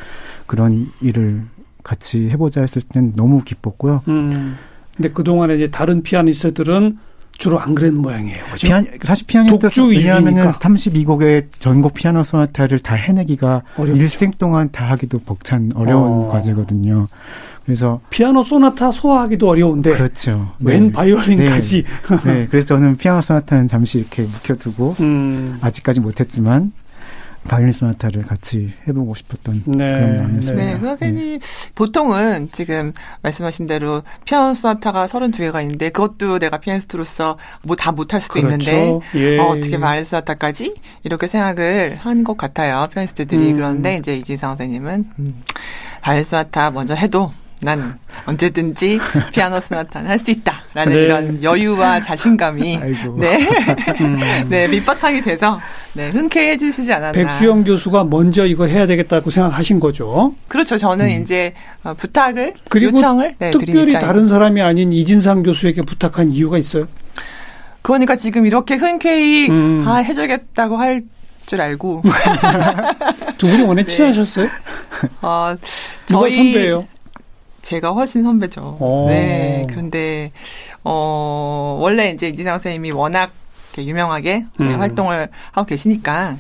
그런 0.47 0.89
일을 1.01 1.43
같이 1.83 2.29
해보자 2.29 2.61
했을 2.61 2.83
땐 2.83 3.13
너무 3.17 3.43
기뻤고요. 3.43 4.03
음. 4.09 4.57
근데 4.97 5.11
그 5.11 5.25
동안에 5.25 5.55
이제 5.57 5.71
다른 5.71 6.03
피아니스트들은 6.03 6.99
주로 7.41 7.59
안 7.59 7.75
그런 7.75 7.97
모양이에요. 7.97 8.45
그죠? 8.53 8.67
피아, 8.69 8.83
사실 9.03 9.27
피아니스트 9.27 9.81
왜냐하면 9.81 10.53
32곡의 10.53 11.47
전곡 11.59 11.95
피아노 11.95 12.23
소나타를 12.23 12.81
다 12.81 12.95
해내기가 12.95 13.63
어렵죠. 13.77 14.01
일생 14.01 14.31
동안 14.33 14.69
다 14.71 14.91
하기도 14.91 15.19
벅찬 15.21 15.73
어려운 15.75 16.27
어. 16.27 16.29
과제거든요. 16.29 17.09
그래서 17.65 18.01
피아노 18.11 18.43
소나타 18.43 18.93
소화하기도 18.93 19.49
어려운데 19.49 19.93
그렇죠. 19.93 20.51
웬 20.61 20.89
네. 20.89 20.93
바이올린까지. 20.93 21.85
네. 22.25 22.31
네. 22.31 22.47
그래서 22.51 22.77
저는 22.77 22.99
피아노 22.99 23.23
소나타는 23.23 23.69
잠시 23.69 24.01
이렇게 24.01 24.23
묵혀두고 24.23 24.97
음. 25.01 25.59
아직까지 25.63 26.01
못했지만 26.01 26.73
바이올린 27.49 27.73
소나타를 27.73 28.23
같이 28.23 28.71
해보고 28.87 29.15
싶었던 29.15 29.63
네. 29.67 29.87
그런 29.93 30.17
마음이었습니다. 30.17 30.63
네, 30.65 30.79
선생님 30.79 31.39
네. 31.39 31.47
보통은 31.75 32.51
지금 32.53 32.93
말씀하신 33.23 33.67
대로 33.67 34.03
피아노 34.25 34.55
소나타가 34.55 35.07
32개가 35.07 35.63
있는데 35.63 35.89
그것도 35.91 36.39
내가 36.39 36.59
피아니스트로서 36.59 37.39
뭐 37.65 37.77
다 37.77 37.93
못할 37.93 38.21
수도 38.21 38.35
그렇죠. 38.35 38.71
있는데 38.71 39.01
예. 39.15 39.39
어, 39.39 39.59
떻게 39.61 39.79
바이올린 39.81 40.05
소나타까지 40.05 40.75
이렇게 41.05 41.27
생각을 41.27 41.97
한 41.99 42.25
것 42.25 42.37
같아요. 42.37 42.87
피아니스트들이 42.93 43.53
음. 43.53 43.57
그런데 43.57 43.97
이제 43.97 44.17
이진상 44.17 44.51
선생님은 44.51 45.11
음, 45.19 45.43
바이올린 46.03 46.25
소나타 46.27 46.71
먼저 46.71 46.95
해도 46.95 47.33
난 47.63 47.99
언제든지 48.27 48.99
피아노 49.33 49.61
스나타는 49.61 50.09
할 50.11 50.19
수 50.21 50.31
있다라는 50.31 50.93
네. 50.93 51.03
이런 51.03 51.43
여유와 51.43 52.01
자신감이 52.01 52.79
네, 53.17 53.39
음. 54.01 54.19
네 54.49 54.69
밑바탕이 54.69 55.23
돼서 55.23 55.61
네 55.95 56.11
흔쾌해 56.11 56.59
주시지 56.59 56.93
않았나. 56.93 57.13
백주영 57.13 57.65
교수가 57.65 58.05
먼저 58.05 58.45
이거 58.47 58.67
해야 58.67 58.87
되겠다고 58.87 59.31
생각하신 59.31 59.81
거죠. 59.81 60.35
그렇죠. 60.49 60.77
저는 60.77 61.07
음. 61.07 61.23
이제 61.23 61.55
어, 61.83 61.95
부탁을 61.95 62.55
그리고 62.69 62.97
요청을 62.97 63.37
네, 63.39 63.51
특별히 63.51 63.93
다른 63.93 64.29
사람이 64.29 64.61
아닌 64.61 64.93
이진상 64.93 65.43
교수에게 65.43 65.83
부탁한 65.83 66.31
이유가 66.31 66.59
있어요. 66.59 66.87
그러니까 67.83 68.17
지금 68.17 68.45
이렇게 68.47 68.75
흔쾌히 68.77 69.49
음. 69.51 69.85
아 69.87 69.97
해주겠다고 69.97 70.77
할. 70.77 71.03
줄 71.47 71.61
알고 71.61 72.03
두 73.39 73.49
분이 73.49 73.65
원래 73.65 73.83
네. 73.83 73.91
친하셨어요? 73.93 74.49
어, 75.21 75.57
저희 76.07 76.37
선배예요. 76.37 76.87
제가 77.63 77.91
훨씬 77.91 78.23
선배죠. 78.23 78.79
오. 78.81 79.07
네. 79.09 79.65
그런데 79.69 80.33
어 80.85 81.79
원래 81.81 82.11
이제 82.11 82.29
이진상 82.29 82.55
선생님이 82.55 82.93
워낙 82.93 83.33
유명하게 83.77 84.45
음. 84.61 84.81
활동을 84.81 85.29
하고 85.53 85.67
계시니까 85.67 86.37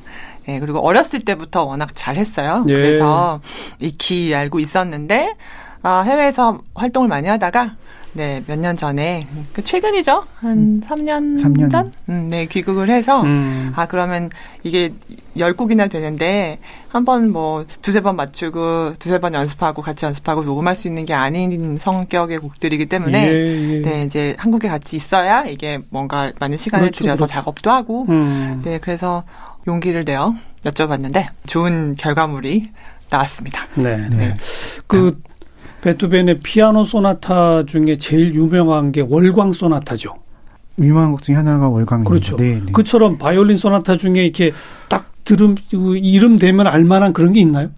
예, 0.48 0.58
그리고 0.58 0.80
어렸을 0.80 1.20
때부터 1.20 1.64
워낙 1.64 1.90
잘했어요. 1.94 2.64
예. 2.68 2.72
그래서 2.72 3.38
익히 3.78 4.34
알고 4.34 4.58
있었는데 4.58 5.34
아, 5.82 6.02
해외에서 6.02 6.60
활동을 6.74 7.08
많이 7.08 7.28
하다가 7.28 7.72
네, 8.12 8.42
몇 8.48 8.58
년 8.58 8.76
전에, 8.76 9.26
그 9.52 9.62
최근이죠? 9.62 10.24
한 10.40 10.50
음. 10.58 10.80
3년, 10.84 11.40
3년 11.40 11.70
전? 11.70 11.92
음, 12.08 12.26
네, 12.28 12.46
귀국을 12.46 12.90
해서, 12.90 13.22
음. 13.22 13.72
아, 13.76 13.86
그러면 13.86 14.30
이게 14.64 14.92
열곡이나 15.38 15.86
되는데, 15.86 16.58
한 16.88 17.04
번 17.04 17.30
뭐, 17.30 17.64
두세 17.82 18.00
번 18.00 18.16
맞추고, 18.16 18.94
두세 18.98 19.20
번 19.20 19.34
연습하고, 19.34 19.80
같이 19.82 20.04
연습하고, 20.06 20.42
녹음할 20.42 20.74
수 20.74 20.88
있는 20.88 21.04
게 21.04 21.14
아닌 21.14 21.78
성격의 21.78 22.38
곡들이기 22.40 22.86
때문에, 22.86 23.28
예, 23.28 23.76
예. 23.76 23.80
네, 23.82 24.04
이제 24.04 24.34
한국에 24.38 24.68
같이 24.68 24.96
있어야 24.96 25.44
이게 25.44 25.78
뭔가 25.90 26.32
많은 26.40 26.56
시간을 26.56 26.86
그렇죠, 26.86 27.04
들여서 27.04 27.16
그렇죠. 27.26 27.32
작업도 27.32 27.70
하고, 27.70 28.04
음. 28.08 28.60
네, 28.64 28.78
그래서 28.78 29.22
용기를 29.68 30.02
내어 30.04 30.34
여쭤봤는데, 30.64 31.28
좋은 31.46 31.94
결과물이 31.94 32.72
나왔습니다. 33.08 33.66
네. 33.76 33.96
네. 34.08 34.34
그, 34.88 35.20
베토벤의 35.82 36.40
피아노 36.40 36.84
소나타 36.84 37.64
중에 37.64 37.96
제일 37.98 38.34
유명한 38.34 38.92
게 38.92 39.04
월광 39.08 39.52
소나타죠. 39.52 40.14
유명한 40.80 41.12
곡 41.12 41.22
중에 41.22 41.36
하나가 41.36 41.68
월광입니다. 41.68 42.08
그렇죠. 42.08 42.36
네, 42.36 42.60
네. 42.64 42.72
그처럼 42.72 43.18
바이올린 43.18 43.56
소나타 43.56 43.96
중에 43.96 44.24
이렇게 44.24 44.52
딱 44.88 45.12
들음 45.24 45.54
이름 45.72 46.38
되면 46.38 46.66
알만한 46.66 47.12
그런 47.12 47.32
게 47.32 47.40
있나요? 47.40 47.70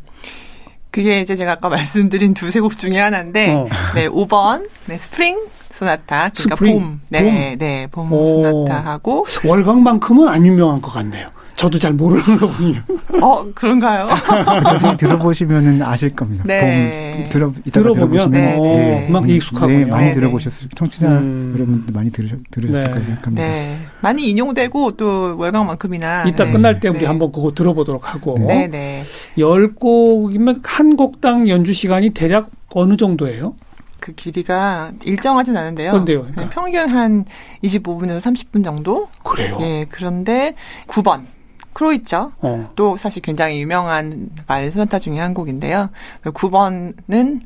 그게 0.91 1.21
이제 1.21 1.37
제가 1.37 1.53
아까 1.53 1.69
말씀드린 1.69 2.35
두세 2.35 2.61
곡 2.61 2.79
중에 2.79 2.99
하나인데, 2.99 3.53
어. 3.55 3.67
네, 3.95 4.09
5번, 4.09 4.69
네, 4.87 4.99
스프링 4.99 5.39
소나타, 5.73 6.31
그러니까 6.31 6.57
스프링? 6.57 6.79
봄, 6.79 7.01
네, 7.09 7.23
봄. 7.23 7.59
네, 7.59 7.87
봄 7.91 8.11
소나타하고 8.11 9.25
월광만큼은 9.45 10.29
안 10.29 10.45
유명한 10.45 10.83
것 10.83 10.93
같네요. 10.93 11.31
저도 11.63 11.79
잘 11.79 11.93
모르는 11.93 12.39
거군요. 12.39 12.81
어, 13.23 13.47
그런가요? 13.55 14.09
나중에 14.65 14.97
들어보시면은 14.97 15.81
아실 15.81 16.11
겁니다. 16.11 16.43
네. 16.45 17.29
들어, 17.31 17.53
들어보면 17.73 18.33
네, 18.33 18.57
네, 18.57 18.77
네. 18.77 19.07
음악 19.09 19.31
익숙하고요. 19.31 19.79
네, 19.79 19.85
많이 19.85 20.07
네, 20.07 20.11
네. 20.11 20.15
들어보셨을 20.15 20.71
청취자 20.75 21.07
음. 21.07 21.53
여러분들 21.55 21.95
많이 21.95 22.11
들으셨, 22.11 22.41
들으셨을 22.51 22.91
거예요. 22.91 23.05
생각합니다. 23.07 23.47
네. 23.47 23.77
많이 24.01 24.29
인용되고 24.29 24.97
또 24.97 25.37
월광만큼이나 25.39 26.25
이따 26.25 26.47
끝날 26.47 26.81
때 26.81 26.89
우리 26.89 27.05
한번 27.05 27.31
그거 27.31 27.53
들어보도록 27.53 28.13
하고 28.13 28.39
네, 28.41 28.67
네. 28.67 29.05
10곡이면 29.39 30.63
한 30.65 30.97
곡당 30.97 31.49
연주 31.49 31.73
시간이 31.73 32.11
대략 32.11 32.51
어느 32.71 32.97
정도예요? 32.97 33.55
그 34.01 34.13
길이가 34.17 34.91
일정하진 35.05 35.57
않은데요. 35.57 35.93
그런데요. 35.93 36.23
그러니까. 36.23 36.49
평균 36.49 36.89
한 36.89 37.25
25분에서 37.63 38.21
30분 38.21 38.65
정도? 38.65 39.09
그래요. 39.23 39.59
예, 39.61 39.87
그런데 39.89 40.57
9번. 40.89 41.27
크로이처. 41.73 42.33
어. 42.41 42.69
또 42.77 42.97
사실 42.97 43.23
굉장히 43.23 43.61
유명한 43.61 44.31
말 44.47 44.71
소나타 44.71 44.99
중에 44.99 45.19
한 45.19 45.35
곡인데요. 45.35 45.91
9번은 46.25 47.41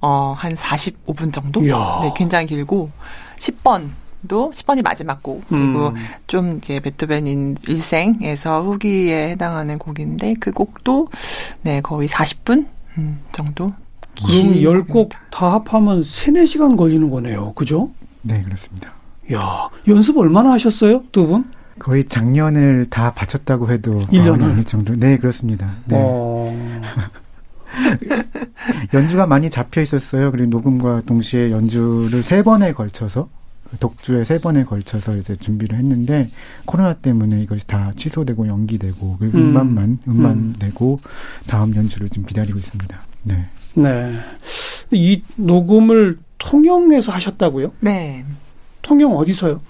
어, 0.00 0.34
한 0.36 0.54
45분 0.54 1.32
정도? 1.32 1.62
이야. 1.62 2.00
네, 2.02 2.12
굉장히 2.16 2.46
길고 2.46 2.90
10번 3.38 3.88
도 4.28 4.50
10번이 4.50 4.82
마지막 4.82 5.22
곡 5.22 5.44
그리고 5.48 5.88
음. 5.88 5.94
좀 6.26 6.52
이렇게 6.52 6.80
베토벤인 6.80 7.56
일생에서 7.66 8.62
후기에 8.62 9.30
해당하는 9.30 9.78
곡인데 9.78 10.34
그 10.38 10.52
곡도 10.52 11.08
네 11.62 11.80
거의 11.80 12.06
40분 12.06 12.66
음, 12.98 13.20
정도 13.32 13.72
그럼 14.16 14.52
10곡 14.54 15.10
다 15.30 15.52
합하면 15.54 16.04
3, 16.04 16.34
4시간 16.34 16.76
걸리는 16.76 17.08
거네요. 17.08 17.54
그죠? 17.54 17.90
네, 18.20 18.42
그렇습니다. 18.42 18.92
야, 19.32 19.68
연습 19.88 20.18
얼마나 20.18 20.52
하셨어요? 20.52 21.04
두 21.12 21.26
분? 21.26 21.50
거의 21.80 22.04
작년을 22.04 22.86
다 22.90 23.12
바쳤다고 23.14 23.72
해도 23.72 24.06
1년을 24.08 24.44
아닐 24.44 24.64
정도. 24.64 24.92
네, 24.92 25.16
그렇습니다. 25.18 25.72
네. 25.86 25.96
어... 25.98 26.54
연주가 28.94 29.26
많이 29.26 29.50
잡혀 29.50 29.80
있었어요. 29.80 30.30
그리고 30.30 30.50
녹음과 30.50 31.02
동시에 31.06 31.50
연주를 31.50 32.22
세 32.22 32.42
번에 32.42 32.72
걸쳐서 32.72 33.28
독주에 33.78 34.24
세 34.24 34.38
번에 34.38 34.64
걸쳐서 34.64 35.16
이제 35.16 35.36
준비를 35.36 35.78
했는데 35.78 36.28
코로나 36.64 36.94
때문에 36.94 37.42
이것이 37.42 37.66
다 37.66 37.92
취소되고 37.96 38.48
연기되고 38.48 39.16
그리고 39.18 39.38
음. 39.38 39.42
음반만 39.48 39.98
음반 40.08 40.32
음. 40.32 40.54
내고 40.58 40.98
다음 41.46 41.74
연주를 41.74 42.08
지금 42.08 42.26
기다리고 42.26 42.58
있습니다. 42.58 43.00
네. 43.24 43.46
네. 43.74 44.16
이 44.90 45.22
녹음을 45.36 46.18
통영에서 46.38 47.12
하셨다고요? 47.12 47.72
네. 47.80 48.24
통영 48.82 49.16
어디서요? 49.16 49.60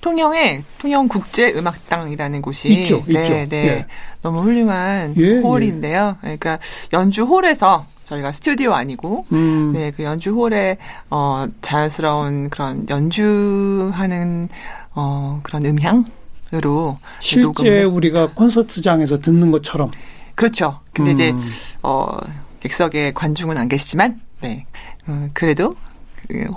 통영에 0.00 0.62
통영 0.78 1.08
국제 1.08 1.52
음악당이라는 1.52 2.42
곳이 2.42 2.68
있죠, 2.68 3.02
네, 3.06 3.22
있죠. 3.22 3.32
네. 3.48 3.66
예. 3.66 3.86
너무 4.22 4.40
훌륭한 4.42 5.14
예, 5.18 5.22
예. 5.22 5.38
홀인데요. 5.40 6.16
예. 6.22 6.36
그러니까 6.36 6.58
연주 6.92 7.24
홀에서 7.24 7.84
저희가 8.06 8.32
스튜디오 8.32 8.72
아니고 8.72 9.26
음. 9.32 9.72
네, 9.72 9.90
그 9.90 10.02
연주 10.02 10.30
홀에 10.30 10.78
어 11.10 11.46
자연스러운 11.62 12.48
그런 12.50 12.86
연주하는 12.88 14.48
어 14.94 15.40
그런 15.42 15.66
음향으로 15.66 16.96
실제 17.20 17.84
우리가 17.84 18.30
콘서트장에서 18.34 19.20
듣는 19.20 19.50
것처럼 19.50 19.90
그렇죠. 20.34 20.80
근데 20.92 21.10
음. 21.10 21.14
이제 21.14 21.34
어 21.82 22.16
객석에 22.60 23.12
관중은 23.12 23.58
안 23.58 23.68
계시지만, 23.68 24.20
네. 24.40 24.66
음, 25.08 25.30
그래도 25.32 25.70
그 25.70 25.89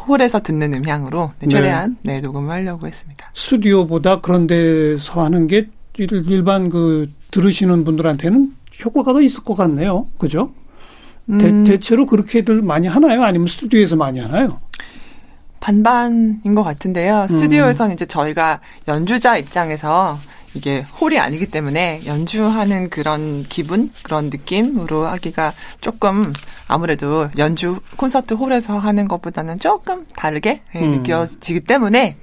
홀에서 0.08 0.42
듣는 0.42 0.74
음향으로 0.74 1.32
네, 1.40 1.48
최대한 1.48 1.98
네. 2.04 2.16
네, 2.16 2.22
녹음을 2.22 2.52
하려고 2.52 2.88
했습니다. 2.88 3.32
스튜디오보다 3.34 4.22
그런 4.22 4.48
데서 4.48 5.24
하는 5.24 5.48
게 5.48 5.70
일반 5.98 6.70
그 6.70 7.10
들으시는 7.32 7.84
분들한테는 7.84 8.54
효과가 8.84 9.14
더 9.14 9.22
있을 9.22 9.44
것 9.44 9.56
같네요. 9.56 10.08
그죠? 10.18 10.52
음. 11.30 11.64
대, 11.64 11.80
체로 11.80 12.06
그렇게들 12.06 12.62
많이 12.62 12.88
하나요? 12.88 13.24
아니면 13.24 13.48
스튜디오에서 13.48 13.96
많이 13.96 14.20
하나요? 14.20 14.60
반반인 15.60 16.56
것 16.56 16.64
같은데요. 16.64 17.28
스튜디오에서는 17.30 17.92
음. 17.92 17.94
이제 17.94 18.06
저희가 18.06 18.60
연주자 18.88 19.38
입장에서 19.38 20.18
이게 20.56 20.82
홀이 20.82 21.20
아니기 21.20 21.48
때문에 21.48 22.02
연주하는 22.06 22.90
그런 22.90 23.44
기분, 23.44 23.90
그런 24.04 24.26
느낌으로 24.30 25.06
하기가 25.08 25.54
조금 25.82 26.34
아무래도 26.68 27.30
연주 27.38 27.80
콘서트 27.98 28.34
홀에서 28.36 28.78
하는 28.78 29.08
것보다는 29.08 29.60
조금 29.60 30.06
다르게 30.16 30.62
예, 30.76 30.80
음. 30.80 30.92
느껴지기 30.92 31.62
때문에 31.62 32.18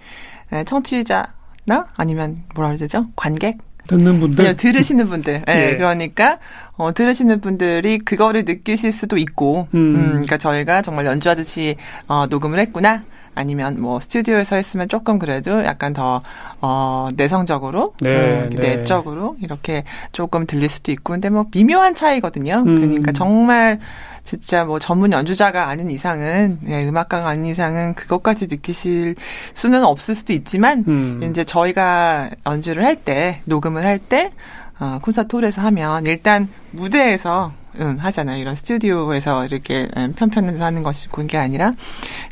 예, 0.53 0.65
청취자나 0.65 1.89
아니면 1.97 2.45
뭐라 2.55 2.77
되죠? 2.77 3.07
관객? 3.17 3.59
듣는 3.87 4.21
분들? 4.21 4.45
네, 4.45 4.53
들으시는 4.55 5.09
분들. 5.09 5.43
네, 5.47 5.71
예. 5.73 5.77
그러니까, 5.77 6.39
어, 6.77 6.93
들으시는 6.93 7.41
분들이 7.41 7.99
그거를 7.99 8.45
느끼실 8.45 8.93
수도 8.93 9.17
있고, 9.17 9.69
음. 9.75 9.95
음 9.95 10.03
그러니까 10.11 10.39
저희가 10.39 10.83
정말 10.83 11.07
연주하듯이, 11.07 11.77
어, 12.07 12.27
녹음을 12.29 12.59
했구나. 12.59 13.03
아니면 13.35 13.81
뭐 13.81 14.01
스튜디오에서 14.01 14.57
했으면 14.57 14.89
조금 14.89 15.19
그래도 15.19 15.65
약간 15.65 15.93
더 15.93 16.21
어, 16.61 17.09
내성적으로 17.15 17.95
네, 18.01 18.43
음, 18.43 18.51
네. 18.51 18.77
내적으로 18.77 19.37
이렇게 19.41 19.85
조금 20.13 20.47
들릴 20.47 20.69
수도 20.69 20.93
있고 20.93 21.13
근데 21.13 21.31
뭐 21.31 21.47
미묘한 21.53 21.95
차이거든요. 21.95 22.65
음. 22.67 22.75
그러니까 22.77 23.13
정말 23.13 23.79
진짜 24.31 24.65
뭐 24.65 24.79
전문 24.79 25.11
연주자가 25.11 25.67
아닌 25.69 25.91
이상은 25.91 26.61
예, 26.69 26.87
음악가가 26.87 27.29
아닌 27.29 27.47
이상은 27.47 27.95
그것까지 27.95 28.47
느끼실 28.47 29.17
수는 29.55 29.83
없을 29.83 30.15
수도 30.15 30.33
있지만 30.33 30.85
음. 30.87 31.21
이제 31.29 31.43
저희가 31.43 32.31
연주를 32.47 32.85
할 32.85 32.95
때 33.01 33.41
녹음을 33.47 33.85
할때 33.85 34.31
어, 34.79 35.01
콘서트 35.03 35.35
홀에서 35.35 35.63
하면 35.63 36.07
일단 36.07 36.49
무대에서 36.71 37.53
응, 37.81 37.97
하잖아요. 37.99 38.39
이런 38.41 38.55
스튜디오에서 38.57 39.47
이렇게 39.47 39.89
음, 39.97 40.13
편편해서 40.17 40.65
하는 40.65 40.83
것이 40.85 41.09
그게 41.09 41.37
아니라 41.37 41.71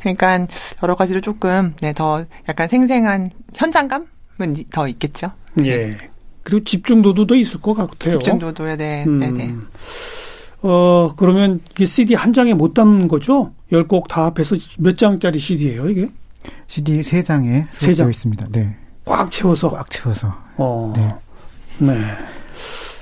그러니까 0.00 0.46
여러 0.82 0.94
가지로 0.94 1.20
조금 1.20 1.74
네, 1.80 1.92
더 1.92 2.24
약간 2.48 2.68
생생한 2.68 3.30
현장감은 3.54 4.64
더 4.70 4.86
있겠죠. 4.88 5.32
예. 5.64 5.96
그리고 6.42 6.62
집중도도 6.64 7.26
더 7.26 7.34
있을 7.34 7.60
것 7.60 7.74
같아요. 7.74 8.18
집중도도요. 8.18 8.76
네. 8.76 9.04
음. 9.06 9.18
네, 9.18 9.30
네. 9.30 9.54
어, 10.62 11.12
그러면 11.16 11.60
이게 11.70 11.84
CD 11.86 12.14
한 12.14 12.32
장에 12.32 12.54
못 12.54 12.74
담는 12.74 13.08
거죠? 13.08 13.52
열 13.72 13.86
곡 13.86 14.08
다 14.08 14.24
합해서 14.26 14.56
몇 14.78 14.96
장짜리 14.98 15.38
CD예요, 15.38 15.88
이게? 15.90 16.08
CD 16.66 17.02
세 17.02 17.22
장에 17.22 17.66
세 17.70 17.92
있습니다. 17.92 18.46
네. 18.52 18.76
꽉 19.04 19.30
채워서 19.30 19.70
꽉 19.70 19.88
채워서. 19.90 20.34
어. 20.56 20.92
네. 20.96 21.08
네. 21.78 22.00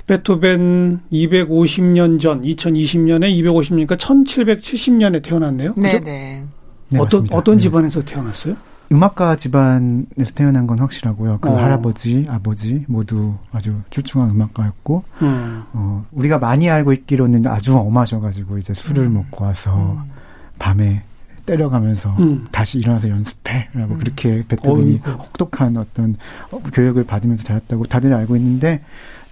베토벤 0.05 1.01
250년 1.11 2.19
전 2.19 2.41
2020년에 2.41 3.29
250년이니까 3.43 3.97
1770년에 3.97 5.21
태어났네요. 5.23 5.73
네, 5.77 5.91
그죠? 5.91 6.03
네. 6.05 6.43
네. 6.89 6.99
어떤 6.99 7.21
맞습니다. 7.21 7.37
어떤 7.37 7.57
네. 7.57 7.61
집안에서 7.63 8.01
태어났어요? 8.03 8.55
음악가 8.91 9.35
집안에서 9.35 10.33
태어난 10.33 10.65
건 10.65 10.79
확실하고요. 10.79 11.39
그 11.41 11.49
어. 11.49 11.57
할아버지, 11.57 12.25
아버지 12.29 12.85
모두 12.87 13.35
아주 13.51 13.81
출중한 13.89 14.29
음악가였고, 14.29 15.03
음. 15.21 15.63
어, 15.73 16.05
우리가 16.11 16.37
많이 16.37 16.69
알고 16.69 16.93
있기로는 16.93 17.45
아주 17.47 17.75
엄하셔가지고 17.75 18.57
이제 18.57 18.73
술을 18.73 19.03
음. 19.05 19.15
먹고 19.15 19.45
와서 19.45 19.75
음. 19.75 20.11
밤에 20.57 21.03
때려가면서 21.45 22.15
음. 22.19 22.45
다시 22.51 22.77
일어나서 22.77 23.09
연습해라고 23.09 23.93
음. 23.93 23.99
그렇게 23.99 24.43
베토벤이 24.47 24.97
혹독한 24.97 25.77
어떤 25.77 26.15
교육을 26.73 27.05
받으면서 27.05 27.43
자랐다고 27.43 27.85
다들 27.85 28.13
알고 28.13 28.35
있는데 28.35 28.81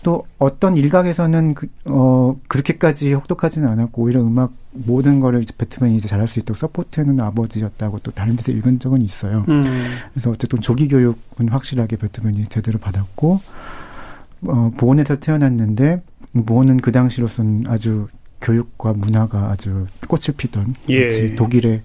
또 0.06 0.28
어떤 0.38 0.78
일각에서는 0.78 1.56
그, 1.56 1.68
어 1.86 2.40
그렇게까지 2.48 3.14
혹독하지는 3.14 3.68
않았고 3.68 4.04
오히려 4.04 4.22
음악 4.22 4.54
모든 4.72 5.20
거를 5.20 5.42
이제 5.42 5.52
배트맨이 5.58 5.96
이제 5.96 6.08
잘할 6.08 6.28
수 6.28 6.40
있도록 6.40 6.58
서포트해는 6.58 7.20
아버지였다고 7.20 7.98
또 8.04 8.12
다른 8.12 8.36
데서 8.36 8.52
읽은 8.52 8.78
적은 8.78 9.02
있어요. 9.02 9.46
음. 9.50 9.64
그래서 10.14 10.30
어쨌든 10.30 10.62
조기 10.62 10.90
교육은 10.90 11.50
확실하게 11.50 11.96
배트맨이 11.96 12.50
제대로 12.50 12.78
받았고 12.78 13.42
어 14.44 14.72
보온에서 14.78 15.16
태어났는데 15.16 16.04
보온은 16.46 16.78
그 16.78 16.92
당시로서는 16.92 17.64
아주 17.68 18.08
교육과 18.42 18.94
문화가 18.94 19.50
아주 19.50 19.88
꽃을 20.08 20.36
피던 20.38 20.76
예. 20.90 21.34
독일의 21.34 21.82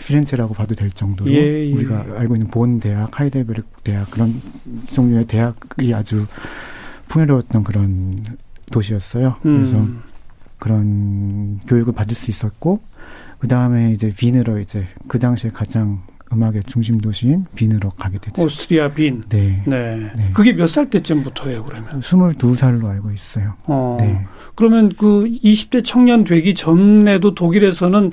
피렌체라고 0.00 0.54
봐도 0.54 0.74
될 0.74 0.90
정도로 0.90 1.30
예, 1.30 1.68
예. 1.68 1.72
우리가 1.72 2.04
알고 2.16 2.34
있는 2.34 2.48
보온 2.48 2.80
대학, 2.80 3.08
하이델베르 3.12 3.62
대학 3.84 4.10
그런 4.10 4.34
종류의 4.92 5.26
대학이 5.26 5.94
아주 5.94 6.26
풍요로웠던 7.08 7.64
그런 7.64 8.22
도시였어요. 8.70 9.36
음. 9.46 9.54
그래서 9.62 9.86
그런 10.58 11.58
교육을 11.66 11.92
받을 11.92 12.14
수 12.14 12.30
있었고 12.30 12.80
그 13.38 13.48
다음에 13.48 13.92
이제 13.92 14.12
빈으로 14.14 14.58
이제 14.58 14.86
그 15.06 15.18
당시에 15.18 15.50
가장 15.50 16.02
음악의 16.32 16.62
중심 16.66 17.00
도시인 17.00 17.46
빈으로 17.54 17.90
가게 17.90 18.18
됐죠. 18.18 18.42
오스트리아 18.44 18.88
빈. 18.92 19.22
네. 19.30 19.62
네. 19.66 20.10
네. 20.14 20.30
그게 20.34 20.52
몇 20.52 20.66
살 20.66 20.90
때쯤부터예요, 20.90 21.64
그러면? 21.64 22.00
22살로 22.00 22.84
알고 22.86 23.12
있어요. 23.12 23.54
어. 23.64 23.96
네. 23.98 24.26
그러면 24.54 24.90
그 24.98 25.24
20대 25.24 25.82
청년 25.84 26.24
되기 26.24 26.54
전에도 26.54 27.34
독일에서는 27.34 28.12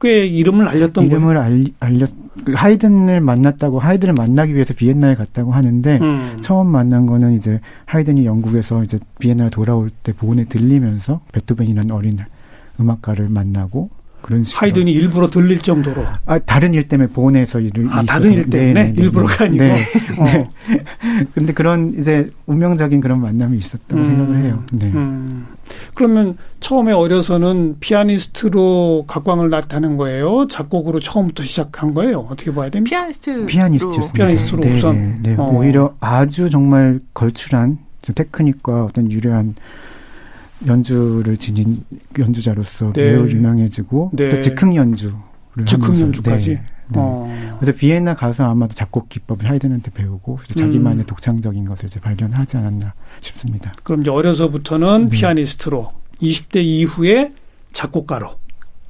꽤 0.00 0.26
이름을 0.26 0.68
알렸던 0.68 1.06
이름을 1.06 1.38
알리, 1.38 1.74
알렸 1.80 2.10
그 2.44 2.52
하이든을 2.52 3.20
만났다고 3.20 3.78
하이든을 3.78 4.14
만나기 4.14 4.54
위해서 4.54 4.74
비엔나에 4.74 5.14
갔다고 5.14 5.52
하는데 5.52 5.98
음. 6.00 6.36
처음 6.40 6.68
만난 6.68 7.06
거는 7.06 7.32
이제 7.32 7.60
하이든이 7.86 8.26
영국에서 8.26 8.84
이제 8.84 8.98
비엔나에 9.18 9.48
돌아올 9.50 9.90
때 9.90 10.12
보온에 10.12 10.44
들리면서 10.44 11.20
베토벤이라는 11.32 11.90
어린 11.90 12.12
음악가를 12.78 13.28
만나고 13.30 13.90
그런 14.26 14.42
식으로. 14.42 14.60
하이든이 14.60 14.92
일부러 14.92 15.30
들릴 15.30 15.60
정도로. 15.60 16.04
아, 16.26 16.38
다른 16.40 16.74
일 16.74 16.88
때문에 16.88 17.08
보내서 17.10 17.60
일을. 17.60 17.86
아, 17.90 18.02
다른 18.02 18.32
일 18.32 18.50
때문에? 18.50 18.72
네, 18.72 18.82
네, 18.82 18.92
네 18.92 19.02
일부러가 19.02 19.44
아니고. 19.44 19.64
네. 19.64 19.84
어. 20.18 20.24
네. 20.24 20.50
근데 21.32 21.52
그런 21.52 21.94
이제 21.96 22.28
운명적인 22.46 23.00
그런 23.00 23.20
만남이 23.20 23.56
있었다고 23.56 24.02
음, 24.02 24.06
생각을 24.06 24.42
해요. 24.42 24.64
네. 24.72 24.86
음. 24.86 25.46
그러면 25.94 26.36
처음에 26.58 26.92
어려서는 26.92 27.76
피아니스트로 27.78 29.04
각광을 29.06 29.48
났다는 29.48 29.96
거예요? 29.96 30.48
작곡으로 30.48 30.98
처음부터 30.98 31.44
시작한 31.44 31.94
거예요? 31.94 32.26
어떻게 32.28 32.52
봐야 32.52 32.68
됩니까? 32.68 32.96
피아니스트. 32.96 33.46
피아니스트였습니다. 33.46 34.12
피아니스트로 34.12 34.60
네, 34.60 34.76
우선. 34.76 35.18
네, 35.22 35.30
네. 35.30 35.36
어. 35.38 35.50
오히려 35.54 35.94
아주 36.00 36.50
정말 36.50 36.98
걸출한 37.14 37.78
테크닉과 38.12 38.86
어떤 38.86 39.10
유려한 39.12 39.54
연주를 40.66 41.36
지닌 41.36 41.84
연주자로서 42.18 42.92
네. 42.92 43.12
매우 43.12 43.28
유명해지고 43.28 44.12
네. 44.14 44.28
또 44.30 44.40
즉흥 44.40 44.74
연주 44.76 45.14
즉흥 45.64 45.98
연주까지. 46.00 46.50
네. 46.50 46.62
네. 46.88 46.98
어. 46.98 47.56
그래서 47.58 47.76
비엔나 47.76 48.14
가서 48.14 48.44
아마도 48.44 48.74
작곡 48.74 49.08
기법을 49.08 49.48
하이든한테 49.48 49.90
배우고 49.90 50.38
자기만의 50.54 51.00
음. 51.00 51.06
독창적인 51.06 51.64
것을 51.64 51.86
이제 51.86 51.98
발견하지 51.98 52.58
않았나 52.58 52.94
싶습니다. 53.20 53.72
그럼 53.82 54.02
이제 54.02 54.10
어려서부터는 54.10 55.08
네. 55.08 55.16
피아니스트로 55.16 55.92
20대 56.20 56.62
이후에 56.62 57.32
작곡가로 57.72 58.34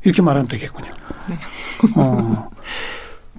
이렇게 0.04 0.22
말하면 0.22 0.48
되겠군요. 0.48 0.90
네. 1.28 1.38
어. 1.96 2.50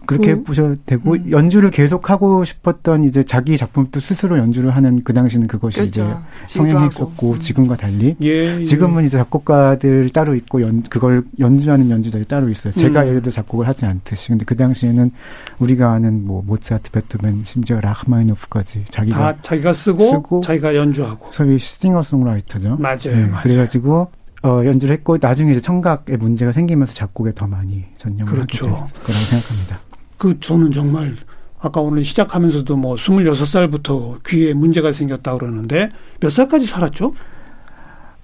그렇게 0.07 0.35
그, 0.35 0.43
보셔도 0.43 0.75
되고 0.85 1.13
음. 1.13 1.31
연주를 1.31 1.69
계속 1.69 2.09
하고 2.09 2.43
싶었던 2.43 3.03
이제 3.03 3.21
자기 3.21 3.57
작품도 3.57 3.99
스스로 3.99 4.37
연주를 4.37 4.75
하는 4.75 5.03
그 5.03 5.13
당시는 5.13 5.47
그것이 5.47 5.79
그렇죠. 5.79 6.01
이제 6.01 6.13
성행했었고 6.45 7.33
음. 7.33 7.39
지금과 7.39 7.75
달리 7.75 8.15
예, 8.23 8.59
예. 8.59 8.63
지금은 8.63 9.03
이제 9.03 9.17
작곡가들 9.17 10.09
따로 10.11 10.33
있고 10.35 10.61
연 10.61 10.81
그걸 10.83 11.23
연주하는 11.39 11.89
연주자들이 11.89 12.27
따로 12.27 12.49
있어요. 12.49 12.73
제가 12.73 13.03
음. 13.03 13.07
예를 13.07 13.21
들어 13.21 13.31
작곡을 13.31 13.67
하지 13.67 13.85
않듯이 13.85 14.29
근데 14.29 14.45
그 14.45 14.55
당시에는 14.55 15.11
우리가 15.59 15.91
아는 15.91 16.25
뭐 16.25 16.41
모차트, 16.45 16.91
베토벤, 16.91 17.43
심지어 17.45 17.79
라흐마니노프까지 17.81 18.85
자기가 18.89 19.17
다 19.17 19.41
자기가 19.41 19.73
쓰고, 19.73 20.09
쓰고 20.09 20.41
자기가 20.41 20.75
연주하고 20.75 21.27
소위 21.31 21.59
싱어송라이터죠. 21.59 22.77
맞아요. 22.77 22.97
네, 23.03 23.23
맞아요. 23.29 23.43
그래가지고 23.43 24.07
어, 24.43 24.63
연주를 24.65 24.95
했고 24.95 25.17
나중에 25.19 25.51
이제 25.51 25.59
청각에 25.59 26.15
문제가 26.17 26.51
생기면서 26.51 26.93
작곡에 26.93 27.33
더 27.33 27.47
많이 27.47 27.85
전념을 27.97 28.31
그렇죠. 28.31 28.67
하게 28.67 28.93
될 28.93 29.03
거라고 29.03 29.25
생각합니다. 29.25 29.86
그 30.17 30.39
저는 30.39 30.71
정말 30.71 31.15
아까 31.59 31.81
오늘 31.81 32.03
시작하면서도 32.03 32.75
뭐 32.75 32.95
26살부터 32.95 34.19
귀에 34.27 34.53
문제가 34.53 34.91
생겼다 34.91 35.37
그러는데 35.37 35.89
몇 36.19 36.29
살까지 36.29 36.65
살았죠? 36.65 37.13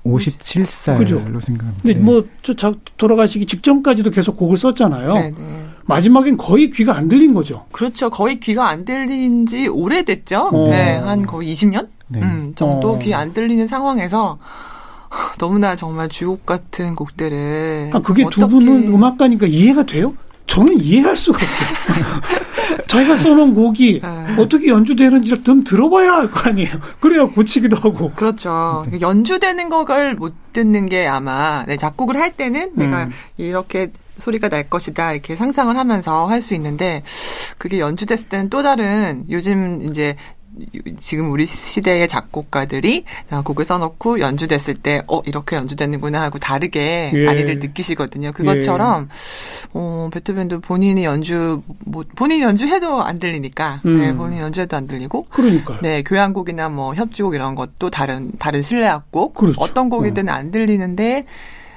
57살로 0.05 0.97
그죠? 0.97 1.17
생각합니다. 1.17 1.81
근데 1.81 1.93
뭐저 1.95 2.73
돌아가시기 2.97 3.45
직전까지도 3.45 4.11
계속 4.11 4.35
곡을 4.37 4.57
썼잖아요. 4.57 5.13
네네. 5.13 5.31
네. 5.31 5.65
마지막엔 5.85 6.37
거의 6.37 6.69
귀가 6.71 6.95
안 6.95 7.07
들린 7.07 7.33
거죠. 7.33 7.65
그렇죠. 7.71 8.09
거의 8.09 8.39
귀가 8.39 8.69
안 8.69 8.85
들린 8.85 9.45
지 9.45 9.67
오래됐죠. 9.67 10.49
어. 10.51 10.69
네, 10.69 10.97
한 10.97 11.25
거의 11.25 11.53
20년 11.53 11.87
네. 12.07 12.21
음, 12.21 12.53
정도 12.55 12.93
어. 12.93 12.99
귀안 12.99 13.33
들리는 13.33 13.67
상황에서 13.67 14.39
너무나 15.39 15.75
정말 15.75 16.09
주옥 16.09 16.45
같은 16.45 16.95
곡들을 16.95 17.91
아 17.93 17.99
그게 17.99 18.25
두 18.29 18.47
분은 18.47 18.89
음악가니까 18.89 19.47
이해가 19.47 19.83
돼요? 19.83 20.13
저는 20.47 20.79
이해할 20.79 21.15
수가 21.15 21.39
없어요. 21.43 21.69
자기가 22.87 23.17
써놓은 23.17 23.53
곡이 23.55 24.01
네. 24.01 24.35
어떻게 24.37 24.67
연주되는지를 24.67 25.43
좀 25.43 25.63
들어봐야 25.63 26.13
할거 26.13 26.49
아니에요. 26.49 26.79
그래야 26.99 27.25
고치기도 27.25 27.77
하고. 27.77 28.11
그렇죠. 28.11 28.83
네. 28.89 28.99
연주되는 29.01 29.69
걸못 29.69 30.33
듣는 30.53 30.87
게 30.87 31.07
아마 31.07 31.63
네, 31.65 31.77
작곡을 31.77 32.15
할 32.17 32.33
때는 32.33 32.61
음. 32.73 32.77
내가 32.77 33.09
이렇게 33.37 33.91
소리가 34.19 34.49
날 34.49 34.69
것이다 34.69 35.13
이렇게 35.13 35.35
상상을 35.35 35.75
하면서 35.75 36.27
할 36.27 36.43
수 36.43 36.53
있는데 36.53 37.03
그게 37.57 37.79
연주됐을 37.79 38.27
때는 38.29 38.49
또 38.49 38.61
다른 38.61 39.23
요즘 39.29 39.81
이제 39.89 40.15
지금 40.99 41.31
우리 41.31 41.45
시대의 41.45 42.07
작곡가들이 42.07 43.05
곡을 43.43 43.65
써놓고 43.65 44.19
연주됐을 44.19 44.75
때, 44.75 45.03
어, 45.07 45.21
이렇게 45.25 45.55
연주되는구나 45.55 46.21
하고 46.21 46.39
다르게 46.39 47.11
예. 47.13 47.25
많이들 47.25 47.59
느끼시거든요. 47.59 48.31
그것처럼, 48.33 49.09
예. 49.09 49.69
어, 49.73 50.09
베토벤도 50.13 50.61
본인이 50.61 51.03
연주, 51.03 51.61
뭐, 51.85 52.03
본인이 52.15 52.43
연주해도 52.43 53.03
안 53.03 53.19
들리니까, 53.19 53.81
음. 53.85 53.99
네, 53.99 54.15
본인이 54.15 54.41
연주해도 54.41 54.77
안 54.77 54.87
들리고, 54.87 55.25
그러니까 55.29 55.79
네, 55.81 56.03
교향곡이나 56.03 56.69
뭐 56.69 56.93
협주곡 56.93 57.33
이런 57.33 57.55
것도 57.55 57.89
다른, 57.89 58.31
다른 58.37 58.61
실내악곡, 58.61 59.33
그렇죠. 59.33 59.59
어떤 59.59 59.89
곡이든 59.89 60.29
어. 60.29 60.31
안 60.31 60.51
들리는데, 60.51 61.25